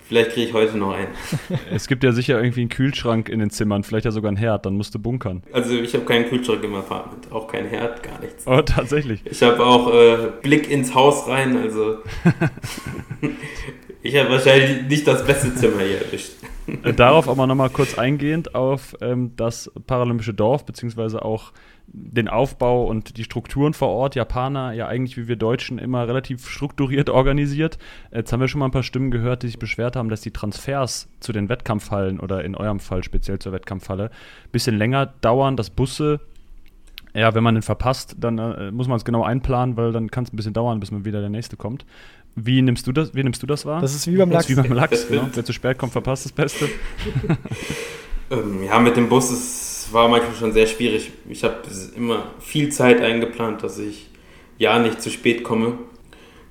Vielleicht 0.08 0.30
kriege 0.32 0.48
ich 0.48 0.52
heute 0.52 0.78
noch 0.78 0.92
einen. 0.92 1.08
Es 1.70 1.88
gibt 1.88 2.04
ja 2.04 2.12
sicher 2.12 2.38
irgendwie 2.38 2.60
einen 2.60 2.68
Kühlschrank 2.68 3.28
in 3.28 3.40
den 3.40 3.50
Zimmern, 3.50 3.82
vielleicht 3.82 4.04
ja 4.04 4.12
sogar 4.12 4.28
einen 4.28 4.36
Herd, 4.36 4.64
dann 4.66 4.76
musst 4.76 4.94
du 4.94 4.98
bunkern. 4.98 5.42
Also 5.52 5.74
ich 5.74 5.92
habe 5.94 6.04
keinen 6.04 6.26
Kühlschrank 6.28 6.62
im 6.62 6.74
Apartment, 6.74 7.32
auch 7.32 7.48
keinen 7.48 7.68
Herd, 7.68 8.02
gar 8.02 8.20
nichts. 8.20 8.46
Oh, 8.46 8.62
tatsächlich. 8.62 9.20
Ich 9.24 9.42
habe 9.42 9.64
auch 9.64 9.92
äh, 9.92 10.28
Blick 10.42 10.70
ins 10.70 10.94
Haus 10.94 11.26
rein, 11.28 11.56
also 11.56 11.98
ich 14.02 14.16
habe 14.16 14.30
wahrscheinlich 14.30 14.82
nicht 14.88 15.06
das 15.06 15.24
beste 15.26 15.54
Zimmer 15.54 15.82
hier 15.82 16.02
erwischt. 16.02 16.32
Äh, 16.82 16.92
darauf 16.92 17.28
aber 17.28 17.46
nochmal 17.46 17.70
kurz 17.70 17.98
eingehend 17.98 18.54
auf 18.54 18.96
ähm, 19.00 19.32
das 19.36 19.70
paralympische 19.86 20.34
Dorf, 20.34 20.64
beziehungsweise 20.64 21.24
auch 21.24 21.52
den 21.88 22.28
Aufbau 22.28 22.84
und 22.86 23.16
die 23.16 23.24
Strukturen 23.24 23.72
vor 23.72 23.88
Ort. 23.88 24.16
Japaner 24.16 24.72
ja 24.72 24.88
eigentlich 24.88 25.16
wie 25.16 25.28
wir 25.28 25.36
Deutschen 25.36 25.78
immer 25.78 26.08
relativ 26.08 26.48
strukturiert 26.48 27.10
organisiert. 27.10 27.78
Jetzt 28.12 28.32
haben 28.32 28.40
wir 28.40 28.48
schon 28.48 28.58
mal 28.58 28.66
ein 28.66 28.72
paar 28.72 28.82
Stimmen 28.82 29.10
gehört, 29.10 29.42
die 29.42 29.48
sich 29.48 29.58
beschwert 29.58 29.96
haben, 29.96 30.08
dass 30.08 30.20
die 30.20 30.32
Transfers 30.32 31.08
zu 31.20 31.32
den 31.32 31.48
Wettkampfhallen 31.48 32.18
oder 32.18 32.44
in 32.44 32.56
eurem 32.56 32.80
Fall 32.80 33.04
speziell 33.04 33.38
zur 33.38 33.52
Wettkampfhalle 33.52 34.06
ein 34.06 34.50
bisschen 34.50 34.76
länger 34.76 35.06
dauern, 35.06 35.56
dass 35.56 35.70
Busse 35.70 36.20
ja, 37.14 37.34
wenn 37.34 37.42
man 37.42 37.54
den 37.54 37.62
verpasst, 37.62 38.16
dann 38.20 38.36
äh, 38.36 38.70
muss 38.70 38.88
man 38.88 38.98
es 38.98 39.04
genau 39.06 39.24
einplanen, 39.24 39.78
weil 39.78 39.90
dann 39.90 40.10
kann 40.10 40.24
es 40.24 40.32
ein 40.34 40.36
bisschen 40.36 40.52
dauern, 40.52 40.80
bis 40.80 40.90
man 40.90 41.06
wieder 41.06 41.20
der 41.20 41.30
nächste 41.30 41.56
kommt. 41.56 41.86
Wie 42.36 42.62
nimmst 42.62 42.86
du 42.86 42.92
das, 42.92 43.14
wie 43.14 43.22
nimmst 43.22 43.42
du 43.42 43.46
das 43.46 43.64
wahr? 43.66 43.80
Das 43.80 43.94
ist 43.94 44.06
wie 44.06 44.16
beim 44.16 44.30
Lachs. 44.30 44.48
wie 44.48 44.54
beim 44.54 44.72
Lachs, 44.72 45.08
genau. 45.08 45.28
Wer 45.32 45.44
zu 45.44 45.52
spät 45.52 45.78
kommt, 45.78 45.92
verpasst 45.92 46.26
das 46.26 46.32
Beste. 46.32 46.68
ähm, 48.30 48.62
ja, 48.62 48.78
mit 48.78 48.96
dem 48.96 49.08
Bus 49.08 49.30
ist 49.30 49.66
war 49.92 50.08
manchmal 50.08 50.34
schon 50.34 50.52
sehr 50.52 50.66
schwierig. 50.66 51.12
Ich 51.28 51.44
habe 51.44 51.56
immer 51.96 52.24
viel 52.40 52.70
Zeit 52.70 53.00
eingeplant, 53.00 53.62
dass 53.62 53.78
ich 53.78 54.08
ja 54.58 54.78
nicht 54.78 55.02
zu 55.02 55.10
spät 55.10 55.44
komme. 55.44 55.78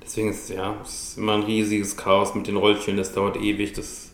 Deswegen 0.02 0.30
ist 0.30 0.50
ja 0.50 0.76
es 0.82 1.10
ist 1.10 1.18
immer 1.18 1.34
ein 1.34 1.42
riesiges 1.42 1.96
Chaos 1.96 2.34
mit 2.34 2.46
den 2.46 2.56
Rollstühlen, 2.56 2.96
das 2.96 3.12
dauert 3.12 3.36
ewig. 3.36 3.72
Das, 3.72 4.12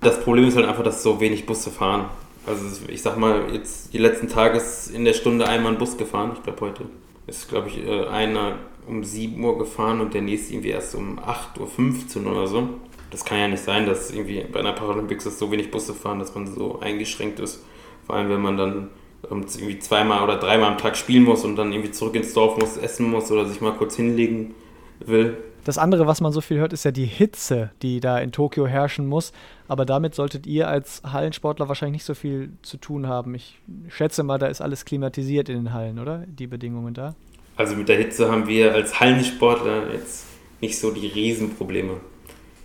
das 0.00 0.20
Problem 0.20 0.46
ist 0.46 0.56
halt 0.56 0.66
einfach, 0.66 0.84
dass 0.84 1.02
so 1.02 1.20
wenig 1.20 1.46
Busse 1.46 1.70
fahren. 1.70 2.06
Also 2.46 2.64
ich 2.88 3.02
sag 3.02 3.16
mal, 3.16 3.52
jetzt 3.52 3.92
die 3.92 3.98
letzten 3.98 4.28
Tage 4.28 4.58
ist 4.58 4.88
in 4.88 5.04
der 5.04 5.14
Stunde 5.14 5.48
einmal 5.48 5.72
ein 5.72 5.78
Bus 5.78 5.96
gefahren. 5.96 6.32
Ich 6.36 6.42
glaube 6.42 6.60
heute 6.60 6.84
ist, 7.26 7.48
glaube 7.48 7.68
ich, 7.68 7.84
äh, 7.84 8.06
einer 8.06 8.58
um 8.86 9.04
7 9.04 9.42
Uhr 9.42 9.58
gefahren 9.58 10.00
und 10.00 10.14
der 10.14 10.22
nächste 10.22 10.54
irgendwie 10.54 10.70
erst 10.70 10.94
um 10.94 11.18
8.15 11.18 12.24
Uhr 12.24 12.32
oder 12.32 12.46
so. 12.46 12.68
Das 13.10 13.24
kann 13.24 13.38
ja 13.38 13.48
nicht 13.48 13.62
sein, 13.62 13.86
dass 13.86 14.10
irgendwie 14.10 14.44
bei 14.50 14.60
einer 14.60 14.72
Paralympics 14.72 15.24
so 15.38 15.50
wenig 15.50 15.70
Busse 15.70 15.94
fahren, 15.94 16.18
dass 16.18 16.34
man 16.34 16.46
so 16.46 16.80
eingeschränkt 16.80 17.40
ist. 17.40 17.64
Vor 18.06 18.16
allem, 18.16 18.30
wenn 18.30 18.42
man 18.42 18.56
dann 18.56 18.88
ähm, 19.30 19.44
irgendwie 19.56 19.78
zweimal 19.78 20.22
oder 20.22 20.36
dreimal 20.36 20.72
am 20.72 20.78
Tag 20.78 20.96
spielen 20.96 21.24
muss 21.24 21.44
und 21.44 21.56
dann 21.56 21.72
irgendwie 21.72 21.90
zurück 21.90 22.14
ins 22.14 22.32
Dorf 22.34 22.58
muss, 22.58 22.76
essen 22.76 23.10
muss 23.10 23.30
oder 23.30 23.46
sich 23.46 23.60
mal 23.60 23.72
kurz 23.72 23.96
hinlegen 23.96 24.54
will. 25.00 25.36
Das 25.64 25.78
andere, 25.78 26.06
was 26.06 26.20
man 26.20 26.30
so 26.30 26.40
viel 26.40 26.58
hört, 26.58 26.72
ist 26.72 26.84
ja 26.84 26.92
die 26.92 27.06
Hitze, 27.06 27.72
die 27.82 27.98
da 27.98 28.20
in 28.20 28.30
Tokio 28.30 28.68
herrschen 28.68 29.04
muss. 29.08 29.32
Aber 29.66 29.84
damit 29.84 30.14
solltet 30.14 30.46
ihr 30.46 30.68
als 30.68 31.02
Hallensportler 31.02 31.66
wahrscheinlich 31.66 31.94
nicht 31.94 32.04
so 32.04 32.14
viel 32.14 32.52
zu 32.62 32.76
tun 32.76 33.08
haben. 33.08 33.34
Ich 33.34 33.58
schätze 33.88 34.22
mal, 34.22 34.38
da 34.38 34.46
ist 34.46 34.60
alles 34.60 34.84
klimatisiert 34.84 35.48
in 35.48 35.56
den 35.56 35.72
Hallen, 35.72 35.98
oder? 35.98 36.22
Die 36.28 36.46
Bedingungen 36.46 36.94
da? 36.94 37.16
Also 37.56 37.74
mit 37.74 37.88
der 37.88 37.96
Hitze 37.96 38.30
haben 38.30 38.46
wir 38.46 38.74
als 38.74 39.00
Hallensportler 39.00 39.92
jetzt 39.92 40.26
nicht 40.60 40.78
so 40.78 40.90
die 40.90 41.06
Riesenprobleme. 41.06 42.00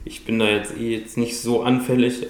Ich 0.03 0.25
bin 0.25 0.37
da 0.37 0.49
jetzt 0.49 0.75
eh 0.77 0.97
jetzt 0.97 1.17
nicht 1.17 1.39
so 1.39 1.63
anfällig. 1.63 2.27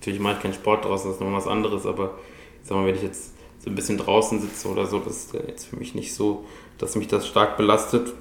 Natürlich 0.00 0.20
mache 0.20 0.36
ich 0.36 0.42
keinen 0.42 0.54
Sport 0.54 0.86
draußen, 0.86 1.10
das 1.10 1.16
ist 1.16 1.22
noch 1.22 1.32
was 1.32 1.46
anderes, 1.46 1.86
aber 1.86 2.18
sag 2.62 2.76
mal, 2.76 2.86
wenn 2.86 2.94
ich 2.94 3.02
jetzt 3.02 3.34
so 3.62 3.70
ein 3.70 3.74
bisschen 3.74 3.98
draußen 3.98 4.40
sitze 4.40 4.68
oder 4.68 4.86
so, 4.86 4.98
das 4.98 5.26
ist 5.26 5.34
jetzt 5.34 5.66
für 5.66 5.76
mich 5.76 5.94
nicht 5.94 6.14
so, 6.14 6.44
dass 6.78 6.96
mich 6.96 7.08
das 7.08 7.28
stark 7.28 7.56
belastet. 7.56 8.12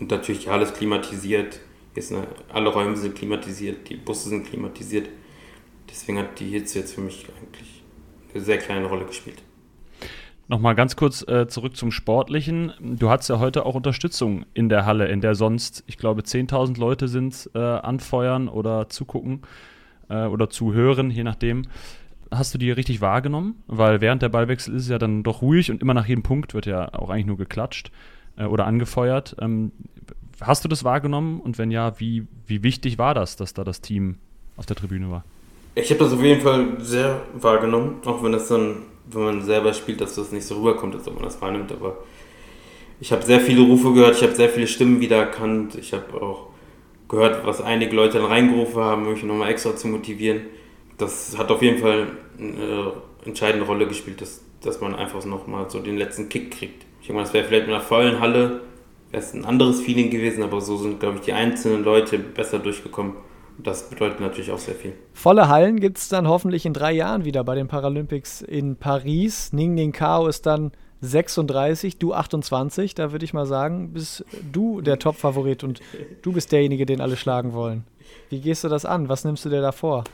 Und 0.00 0.10
natürlich 0.10 0.50
alles 0.50 0.72
klimatisiert. 0.72 1.60
Hier 1.94 2.02
eine, 2.10 2.26
alle 2.48 2.70
Räume 2.70 2.96
sind 2.96 3.14
klimatisiert, 3.14 3.88
die 3.88 3.96
Busse 3.96 4.30
sind 4.30 4.46
klimatisiert. 4.46 5.08
Deswegen 5.90 6.18
hat 6.18 6.40
die 6.40 6.48
Hitze 6.48 6.78
jetzt 6.78 6.94
für 6.94 7.02
mich 7.02 7.26
eigentlich 7.38 7.82
eine 8.32 8.42
sehr 8.42 8.58
kleine 8.58 8.86
Rolle 8.86 9.04
gespielt. 9.04 9.42
Nochmal 10.48 10.74
ganz 10.74 10.96
kurz 10.96 11.26
äh, 11.26 11.46
zurück 11.46 11.76
zum 11.76 11.90
Sportlichen. 11.90 12.72
Du 12.80 13.08
hast 13.08 13.28
ja 13.28 13.38
heute 13.38 13.64
auch 13.64 13.74
Unterstützung 13.74 14.44
in 14.54 14.68
der 14.68 14.84
Halle, 14.84 15.06
in 15.08 15.20
der 15.20 15.34
sonst, 15.34 15.84
ich 15.86 15.96
glaube, 15.98 16.22
10.000 16.22 16.78
Leute 16.78 17.08
sind 17.08 17.50
äh, 17.54 17.58
anfeuern 17.58 18.48
oder 18.48 18.88
zugucken 18.88 19.42
äh, 20.08 20.26
oder 20.26 20.50
zuhören, 20.50 21.10
je 21.10 21.24
nachdem 21.24 21.66
hast 22.32 22.54
du 22.54 22.58
die 22.58 22.70
richtig 22.70 23.00
wahrgenommen? 23.00 23.62
Weil 23.66 24.00
während 24.00 24.22
der 24.22 24.28
Ballwechsel 24.28 24.74
ist 24.74 24.84
es 24.84 24.88
ja 24.88 24.98
dann 24.98 25.22
doch 25.22 25.42
ruhig 25.42 25.70
und 25.70 25.82
immer 25.82 25.94
nach 25.94 26.06
jedem 26.06 26.22
Punkt 26.22 26.54
wird 26.54 26.66
ja 26.66 26.92
auch 26.94 27.10
eigentlich 27.10 27.26
nur 27.26 27.36
geklatscht 27.36 27.90
äh, 28.36 28.44
oder 28.44 28.66
angefeuert. 28.66 29.36
Ähm, 29.40 29.72
hast 30.40 30.64
du 30.64 30.68
das 30.68 30.84
wahrgenommen? 30.84 31.40
Und 31.40 31.58
wenn 31.58 31.70
ja, 31.70 31.98
wie, 32.00 32.26
wie 32.46 32.62
wichtig 32.62 32.98
war 32.98 33.14
das, 33.14 33.36
dass 33.36 33.54
da 33.54 33.64
das 33.64 33.80
Team 33.80 34.16
auf 34.56 34.66
der 34.66 34.76
Tribüne 34.76 35.10
war? 35.10 35.24
Ich 35.74 35.90
habe 35.90 36.00
das 36.00 36.12
auf 36.12 36.22
jeden 36.22 36.42
Fall 36.42 36.80
sehr 36.80 37.22
wahrgenommen, 37.34 37.96
auch 38.04 38.22
wenn 38.22 38.32
das 38.32 38.48
dann, 38.48 38.76
wenn 39.14 39.24
man 39.24 39.42
selber 39.42 39.72
spielt, 39.72 40.00
dass 40.00 40.14
das 40.14 40.32
nicht 40.32 40.46
so 40.46 40.56
rüberkommt, 40.56 40.94
als 40.94 41.06
ob 41.08 41.14
man 41.14 41.24
das 41.24 41.40
wahrnimmt. 41.40 41.72
Aber 41.72 41.98
ich 43.00 43.12
habe 43.12 43.22
sehr 43.22 43.40
viele 43.40 43.62
Rufe 43.62 43.92
gehört, 43.92 44.16
ich 44.16 44.22
habe 44.22 44.34
sehr 44.34 44.48
viele 44.48 44.66
Stimmen 44.66 45.00
wiedererkannt. 45.00 45.74
Ich 45.76 45.92
habe 45.92 46.20
auch 46.20 46.48
gehört, 47.08 47.44
was 47.44 47.60
einige 47.60 47.94
Leute 47.94 48.18
dann 48.18 48.26
reingerufen 48.26 48.82
haben, 48.82 49.06
um 49.06 49.12
mich 49.12 49.22
nochmal 49.22 49.50
extra 49.50 49.76
zu 49.76 49.88
motivieren 49.88 50.42
das 51.02 51.36
hat 51.36 51.50
auf 51.50 51.62
jeden 51.62 51.78
Fall 51.78 52.08
eine 52.38 52.92
entscheidende 53.24 53.66
Rolle 53.66 53.86
gespielt, 53.86 54.20
dass, 54.20 54.42
dass 54.62 54.80
man 54.80 54.94
einfach 54.94 55.24
nochmal 55.24 55.68
so 55.68 55.80
den 55.80 55.96
letzten 55.96 56.28
Kick 56.28 56.52
kriegt. 56.52 56.84
Ich 57.00 57.08
denke 57.08 57.14
mal, 57.14 57.22
das 57.22 57.34
wäre 57.34 57.46
vielleicht 57.46 57.66
mit 57.66 57.74
einer 57.74 57.84
vollen 57.84 58.20
Halle 58.20 58.60
ein 59.12 59.44
anderes 59.44 59.80
Feeling 59.80 60.10
gewesen, 60.10 60.42
aber 60.42 60.60
so 60.60 60.76
sind, 60.78 61.00
glaube 61.00 61.16
ich, 61.16 61.22
die 61.22 61.34
einzelnen 61.34 61.84
Leute 61.84 62.18
besser 62.18 62.58
durchgekommen 62.58 63.14
das 63.58 63.88
bedeutet 63.90 64.20
natürlich 64.20 64.50
auch 64.50 64.58
sehr 64.58 64.74
viel. 64.74 64.94
Volle 65.12 65.48
Hallen 65.48 65.80
gibt 65.80 65.98
es 65.98 66.08
dann 66.08 66.26
hoffentlich 66.26 66.66
in 66.66 66.72
drei 66.72 66.92
Jahren 66.92 67.24
wieder 67.24 67.44
bei 67.44 67.54
den 67.54 67.68
Paralympics 67.68 68.42
in 68.42 68.76
Paris. 68.76 69.52
Ning 69.52 69.74
Ning 69.74 69.92
Kao 69.92 70.26
ist 70.26 70.46
dann 70.46 70.72
36, 71.00 71.98
du 71.98 72.14
28. 72.14 72.94
Da 72.94 73.12
würde 73.12 73.24
ich 73.24 73.34
mal 73.34 73.46
sagen, 73.46 73.92
bist 73.92 74.24
du 74.52 74.80
der 74.80 74.98
Top-Favorit 74.98 75.64
und 75.64 75.80
du 76.22 76.32
bist 76.32 76.52
derjenige, 76.52 76.86
den 76.86 77.00
alle 77.00 77.16
schlagen 77.16 77.52
wollen. 77.52 77.84
Wie 78.30 78.40
gehst 78.40 78.64
du 78.64 78.68
das 78.68 78.84
an? 78.84 79.08
Was 79.08 79.24
nimmst 79.24 79.44
du 79.44 79.48
dir 79.48 79.60
da 79.60 79.72
vor? 79.72 80.04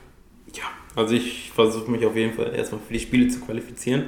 Ja, 0.54 0.64
also 0.96 1.14
ich 1.14 1.50
versuche 1.52 1.90
mich 1.90 2.04
auf 2.06 2.16
jeden 2.16 2.34
Fall 2.34 2.54
erstmal 2.54 2.80
für 2.86 2.92
die 2.92 3.00
Spiele 3.00 3.28
zu 3.28 3.40
qualifizieren. 3.40 4.04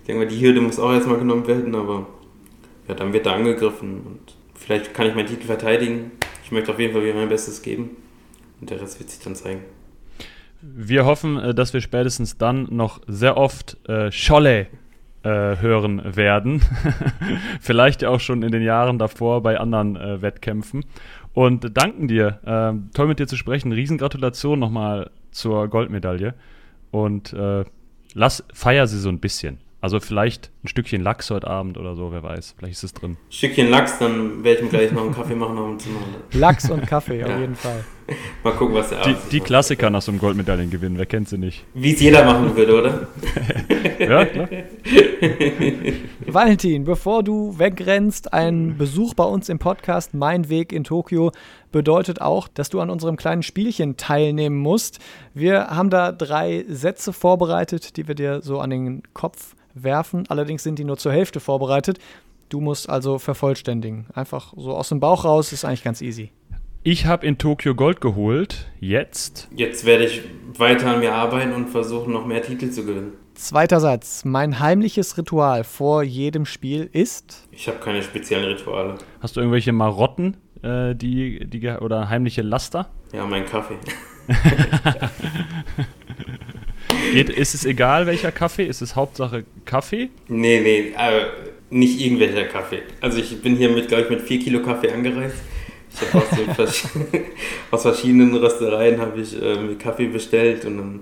Ich 0.00 0.06
denke 0.06 0.24
mal, 0.24 0.28
die 0.28 0.40
Hürde 0.40 0.60
muss 0.60 0.78
auch 0.78 0.92
erstmal 0.92 1.18
genommen 1.18 1.46
werden, 1.46 1.74
aber 1.74 2.06
ja, 2.88 2.94
dann 2.94 3.12
wird 3.12 3.26
da 3.26 3.34
angegriffen 3.34 4.02
und 4.06 4.20
vielleicht 4.54 4.94
kann 4.94 5.06
ich 5.06 5.14
meinen 5.14 5.26
Titel 5.26 5.46
verteidigen. 5.46 6.12
Ich 6.44 6.50
möchte 6.50 6.72
auf 6.72 6.78
jeden 6.78 6.94
Fall 6.94 7.04
wieder 7.04 7.14
mein 7.14 7.28
Bestes 7.28 7.62
geben 7.62 7.96
und 8.60 8.70
der 8.70 8.80
Rest 8.80 8.98
wird 8.98 9.10
sich 9.10 9.22
dann 9.22 9.34
zeigen. 9.34 9.62
Wir 10.60 11.04
hoffen, 11.04 11.38
äh, 11.38 11.54
dass 11.54 11.72
wir 11.72 11.80
spätestens 11.80 12.38
dann 12.38 12.68
noch 12.70 13.00
sehr 13.06 13.36
oft 13.36 13.76
äh, 13.88 14.10
Scholle 14.10 14.66
äh, 15.22 15.56
hören 15.56 16.16
werden. 16.16 16.62
Vielleicht 17.60 18.04
auch 18.04 18.20
schon 18.20 18.42
in 18.42 18.52
den 18.52 18.62
Jahren 18.62 18.98
davor 18.98 19.42
bei 19.42 19.58
anderen 19.58 19.96
äh, 19.96 20.22
Wettkämpfen. 20.22 20.84
Und 21.34 21.76
danken 21.76 22.08
dir. 22.08 22.40
Äh, 22.44 22.94
toll 22.94 23.06
mit 23.06 23.18
dir 23.18 23.26
zu 23.26 23.36
sprechen. 23.36 23.72
Riesengratulation 23.72 24.58
nochmal 24.58 25.10
zur 25.30 25.68
Goldmedaille. 25.68 26.34
Und 26.90 27.32
äh, 27.32 27.64
lass, 28.14 28.44
feier 28.52 28.86
sie 28.86 28.98
so 28.98 29.08
ein 29.08 29.20
bisschen. 29.20 29.58
Also 29.80 30.00
vielleicht 30.00 30.50
ein 30.64 30.68
Stückchen 30.68 31.02
Lachs 31.02 31.30
heute 31.30 31.46
Abend 31.46 31.78
oder 31.78 31.94
so, 31.94 32.10
wer 32.10 32.24
weiß. 32.24 32.56
Vielleicht 32.58 32.74
ist 32.74 32.82
es 32.82 32.94
drin. 32.94 33.12
Ein 33.12 33.32
Stückchen 33.32 33.70
Lachs, 33.70 33.98
dann 33.98 34.42
werde 34.42 34.58
ich 34.58 34.64
mir 34.64 34.70
gleich 34.70 34.90
noch 34.90 35.02
einen 35.02 35.14
Kaffee 35.14 35.36
machen 35.36 35.56
auf 35.56 35.68
dem 35.68 35.78
Zimmer. 35.78 36.00
Lachs 36.32 36.68
und 36.68 36.84
Kaffee, 36.84 37.22
auf 37.22 37.38
jeden 37.38 37.54
Fall. 37.54 37.84
Mal 38.44 38.52
gucken, 38.54 38.74
was 38.74 38.88
der 38.88 39.02
Die, 39.02 39.16
die 39.32 39.40
Klassiker 39.40 39.90
nach 39.90 40.02
so 40.02 40.10
einem 40.10 40.20
Goldmedaillengewinn, 40.20 40.96
wer 40.96 41.06
kennt 41.06 41.28
sie 41.28 41.38
nicht? 41.38 41.64
Wie 41.74 41.92
es 41.92 42.00
jeder 42.00 42.24
machen 42.24 42.56
würde, 42.56 42.78
oder? 42.78 43.06
ja, 43.98 44.24
klar. 44.24 44.48
Valentin, 46.26 46.84
bevor 46.84 47.22
du 47.22 47.58
wegrennst, 47.58 48.32
ein 48.32 48.76
Besuch 48.78 49.14
bei 49.14 49.24
uns 49.24 49.48
im 49.48 49.58
Podcast 49.58 50.14
Mein 50.14 50.48
Weg 50.48 50.72
in 50.72 50.84
Tokio 50.84 51.32
bedeutet 51.70 52.20
auch, 52.20 52.48
dass 52.48 52.70
du 52.70 52.80
an 52.80 52.88
unserem 52.90 53.16
kleinen 53.16 53.42
Spielchen 53.42 53.96
teilnehmen 53.96 54.56
musst. 54.56 55.00
Wir 55.34 55.68
haben 55.68 55.90
da 55.90 56.12
drei 56.12 56.64
Sätze 56.68 57.12
vorbereitet, 57.12 57.96
die 57.96 58.08
wir 58.08 58.14
dir 58.14 58.40
so 58.40 58.60
an 58.60 58.70
den 58.70 59.02
Kopf 59.12 59.54
werfen. 59.74 60.24
Allerdings 60.28 60.62
sind 60.62 60.78
die 60.78 60.84
nur 60.84 60.96
zur 60.96 61.12
Hälfte 61.12 61.40
vorbereitet. 61.40 61.98
Du 62.48 62.60
musst 62.60 62.88
also 62.88 63.18
vervollständigen. 63.18 64.06
Einfach 64.14 64.54
so 64.56 64.74
aus 64.74 64.88
dem 64.88 65.00
Bauch 65.00 65.26
raus, 65.26 65.52
ist 65.52 65.66
eigentlich 65.66 65.84
ganz 65.84 66.00
easy. 66.00 66.30
Ich 66.90 67.04
habe 67.04 67.26
in 67.26 67.36
Tokio 67.36 67.74
Gold 67.74 68.00
geholt. 68.00 68.66
Jetzt. 68.80 69.48
Jetzt 69.54 69.84
werde 69.84 70.06
ich 70.06 70.22
weiter 70.56 70.86
an 70.86 71.00
mir 71.00 71.12
arbeiten 71.12 71.52
und 71.52 71.68
versuchen, 71.68 72.14
noch 72.14 72.24
mehr 72.24 72.40
Titel 72.40 72.70
zu 72.70 72.86
gewinnen. 72.86 73.12
Zweiter 73.34 73.78
Satz. 73.78 74.24
Mein 74.24 74.58
heimliches 74.58 75.18
Ritual 75.18 75.64
vor 75.64 76.02
jedem 76.02 76.46
Spiel 76.46 76.88
ist. 76.90 77.46
Ich 77.52 77.68
habe 77.68 77.76
keine 77.80 78.02
speziellen 78.02 78.46
Rituale. 78.46 78.94
Hast 79.20 79.36
du 79.36 79.40
irgendwelche 79.40 79.70
Marotten, 79.72 80.38
äh, 80.62 80.94
die, 80.94 81.44
die, 81.44 81.68
oder 81.68 82.08
heimliche 82.08 82.40
Laster? 82.40 82.88
Ja, 83.12 83.26
mein 83.26 83.44
Kaffee. 83.44 83.76
Geht, 87.12 87.28
ist 87.28 87.54
es 87.54 87.66
egal, 87.66 88.06
welcher 88.06 88.32
Kaffee? 88.32 88.64
Ist 88.64 88.80
es 88.80 88.96
Hauptsache 88.96 89.44
Kaffee? 89.66 90.08
Nee, 90.28 90.60
nee, 90.62 90.94
äh, 90.96 91.26
nicht 91.68 92.00
irgendwelcher 92.00 92.44
Kaffee. 92.44 92.80
Also 93.02 93.18
ich 93.18 93.42
bin 93.42 93.56
hier 93.56 93.68
mit, 93.68 93.88
glaube 93.88 94.04
ich, 94.04 94.08
mit 94.08 94.22
4 94.22 94.38
Kilo 94.38 94.62
Kaffee 94.62 94.90
angereist. 94.90 95.36
Ich 96.00 96.14
habe 96.14 96.62
aus, 96.62 96.84
aus, 97.70 97.82
verschiedenen 97.82 98.34
Röstereien 98.34 99.00
habe 99.00 99.20
ich 99.20 99.40
äh, 99.40 99.74
Kaffee 99.74 100.06
bestellt 100.06 100.64
und 100.64 100.76
dann 100.78 101.00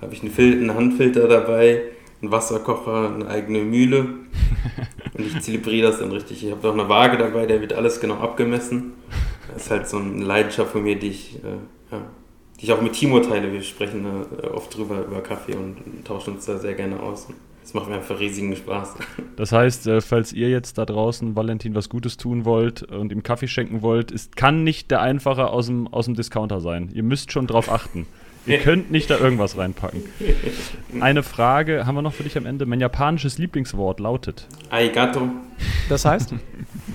habe 0.00 0.14
ich 0.14 0.22
einen, 0.22 0.32
einen 0.36 0.74
Handfilter 0.74 1.28
dabei, 1.28 1.82
einen 2.22 2.30
Wasserkocher, 2.30 3.14
eine 3.14 3.28
eigene 3.28 3.60
Mühle 3.60 4.06
und 5.14 5.26
ich 5.26 5.40
zelebriere 5.40 5.90
das 5.90 6.00
dann 6.00 6.12
richtig. 6.12 6.44
Ich 6.44 6.50
habe 6.50 6.68
auch 6.68 6.74
eine 6.74 6.88
Waage 6.88 7.16
dabei, 7.16 7.46
der 7.46 7.60
wird 7.60 7.72
alles 7.72 8.00
genau 8.00 8.16
abgemessen. 8.16 8.92
Das 9.52 9.64
ist 9.64 9.70
halt 9.70 9.88
so 9.88 9.98
eine 9.98 10.24
Leidenschaft 10.24 10.72
von 10.72 10.82
mir, 10.82 10.96
die 10.98 11.08
ich, 11.08 11.36
äh, 11.36 11.92
ja, 11.92 12.02
die 12.60 12.64
ich 12.64 12.72
auch 12.72 12.82
mit 12.82 12.92
Timo 12.92 13.20
teile. 13.20 13.52
Wir 13.52 13.62
sprechen 13.62 14.06
äh, 14.42 14.46
oft 14.46 14.76
drüber 14.76 15.04
über 15.04 15.22
Kaffee 15.22 15.54
und 15.54 15.76
tauschen 16.04 16.34
uns 16.34 16.46
da 16.46 16.58
sehr 16.58 16.74
gerne 16.74 17.00
aus. 17.00 17.28
Das 17.66 17.74
macht 17.74 17.88
mir 17.88 17.96
einfach 17.96 18.20
riesigen 18.20 18.54
Spaß. 18.54 18.94
Das 19.34 19.50
heißt, 19.50 19.88
äh, 19.88 20.00
falls 20.00 20.32
ihr 20.32 20.48
jetzt 20.50 20.78
da 20.78 20.84
draußen 20.86 21.34
Valentin 21.34 21.74
was 21.74 21.88
Gutes 21.88 22.16
tun 22.16 22.44
wollt 22.44 22.84
und 22.84 23.10
ihm 23.10 23.24
Kaffee 23.24 23.48
schenken 23.48 23.82
wollt, 23.82 24.12
ist, 24.12 24.36
kann 24.36 24.62
nicht 24.62 24.92
der 24.92 25.00
einfache 25.00 25.48
aus 25.48 25.66
dem, 25.66 25.88
aus 25.88 26.04
dem 26.04 26.14
Discounter 26.14 26.60
sein. 26.60 26.90
Ihr 26.94 27.02
müsst 27.02 27.32
schon 27.32 27.48
drauf 27.48 27.68
achten. 27.68 28.06
Ihr 28.46 28.58
könnt 28.58 28.92
nicht 28.92 29.10
da 29.10 29.18
irgendwas 29.18 29.58
reinpacken. 29.58 30.04
Eine 31.00 31.24
Frage 31.24 31.86
haben 31.86 31.96
wir 31.96 32.02
noch 32.02 32.14
für 32.14 32.22
dich 32.22 32.38
am 32.38 32.46
Ende. 32.46 32.66
Mein 32.66 32.78
japanisches 32.78 33.36
Lieblingswort 33.36 33.98
lautet. 33.98 34.46
Arigato. 34.70 35.28
Das 35.88 36.04
heißt? 36.04 36.34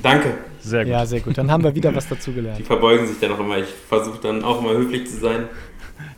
Danke. 0.02 0.38
Sehr 0.62 0.86
gut. 0.86 0.92
Ja, 0.94 1.06
sehr 1.06 1.20
gut. 1.20 1.38
Dann 1.38 1.52
haben 1.52 1.66
wir 1.66 1.76
wieder 1.76 1.94
was 1.94 2.08
dazu 2.08 2.32
gelernt. 2.32 2.60
Die 2.60 2.64
verbeugen 2.64 3.08
sich 3.08 3.20
dann 3.20 3.34
auch 3.34 3.40
immer. 3.42 3.58
Ich 3.58 3.68
versuche 3.90 4.20
dann 4.22 4.42
auch 4.46 4.62
immer 4.62 4.72
höflich 4.72 5.06
zu 5.08 5.20
sein. 5.20 5.50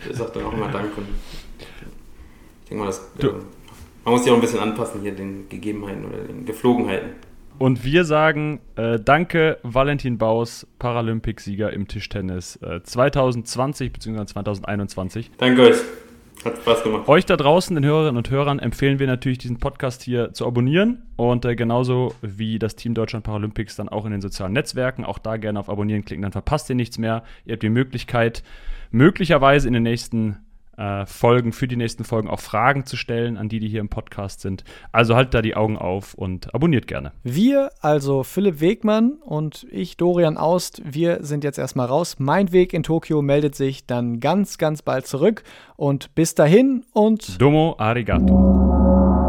Ich 0.08 0.16
sage 0.16 0.32
dann 0.36 0.44
auch 0.44 0.54
immer 0.54 0.68
Danke. 0.68 1.02
Ich 2.64 2.70
denke 2.70 2.84
mal, 2.84 2.86
das. 2.86 3.02
Du, 3.18 3.30
äh, 3.30 3.34
man 4.04 4.14
muss 4.14 4.24
sich 4.24 4.32
auch 4.32 4.36
ein 4.36 4.42
bisschen 4.42 4.60
anpassen 4.60 5.02
hier 5.02 5.14
den 5.14 5.48
Gegebenheiten 5.50 6.06
oder 6.06 6.18
den 6.18 6.46
Geflogenheiten. 6.46 7.12
Und 7.60 7.84
wir 7.84 8.04
sagen 8.04 8.60
äh, 8.76 9.00
Danke, 9.00 9.58
Valentin 9.64 10.18
Baus, 10.18 10.68
Paralympicsieger 10.80 11.72
im 11.72 11.88
Tischtennis 11.88 12.58
äh, 12.58 12.82
2020 12.84 13.94
bzw. 13.94 14.26
2021. 14.26 15.32
Danke 15.38 15.62
euch. 15.62 15.78
Hat 16.44 16.58
Spaß 16.58 16.84
gemacht. 16.84 17.08
Euch 17.08 17.26
da 17.26 17.38
draußen, 17.38 17.74
den 17.74 17.86
Hörerinnen 17.86 18.18
und 18.18 18.30
Hörern, 18.30 18.60
empfehlen 18.60 19.00
wir 19.00 19.08
natürlich, 19.08 19.38
diesen 19.38 19.60
Podcast 19.60 20.04
hier 20.04 20.34
zu 20.34 20.46
abonnieren. 20.46 21.04
Und 21.16 21.46
äh, 21.46 21.56
genauso 21.56 22.14
wie 22.22 22.60
das 22.60 22.76
Team 22.76 22.94
Deutschland 22.96 23.24
Paralympics 23.24 23.78
dann 23.78 23.88
auch 23.88 24.06
in 24.06 24.12
den 24.12 24.22
sozialen 24.22 24.52
Netzwerken. 24.52 25.06
Auch 25.06 25.20
da 25.20 25.38
gerne 25.38 25.60
auf 25.60 25.70
Abonnieren 25.70 26.04
klicken, 26.04 26.24
dann 26.24 26.34
verpasst 26.34 26.70
ihr 26.70 26.76
nichts 26.76 26.98
mehr. 26.98 27.24
Ihr 27.46 27.54
habt 27.54 27.64
die 27.64 27.70
Möglichkeit, 27.70 28.44
möglicherweise 28.92 29.68
in 29.68 29.74
den 29.74 29.84
nächsten 29.84 30.38
äh, 30.78 31.06
Folgen, 31.06 31.52
für 31.52 31.68
die 31.68 31.76
nächsten 31.76 32.04
Folgen 32.04 32.30
auch 32.30 32.40
Fragen 32.40 32.86
zu 32.86 32.98
stellen 32.98 33.38
an 33.38 33.50
die, 33.50 33.60
die 33.60 33.68
hier 33.68 33.82
im 33.82 33.90
Podcast 33.90 34.42
sind. 34.42 34.64
Also 34.92 35.16
halt 35.16 35.34
da 35.34 35.42
die 35.42 35.56
Augen 35.56 35.78
auf 35.78 36.14
und 36.14 36.54
abonniert 36.54 36.88
gerne. 36.88 37.12
Wir, 37.24 37.72
also 37.82 38.24
Philipp 38.24 38.60
Wegmann 38.62 39.14
und 39.24 39.66
ich, 39.70 39.98
Dorian 39.98 40.38
Aust, 40.38 40.82
wir 40.86 41.24
sind 41.24 41.44
jetzt 41.44 41.60
erstmal 41.60 41.88
raus. 41.88 42.16
Mein 42.20 42.52
Weg 42.52 42.74
in 42.74 42.84
Tokio 42.84 43.22
meldet 43.22 43.56
sich 43.56 43.86
dann 43.86 44.20
ganz, 44.20 44.58
ganz 44.58 44.82
bald 44.82 45.08
zurück. 45.08 45.44
Und 45.76 46.16
bis 46.16 46.36
dahin 46.36 46.86
und 46.94 47.42
Domo 47.42 47.76
arigato. 47.78 49.23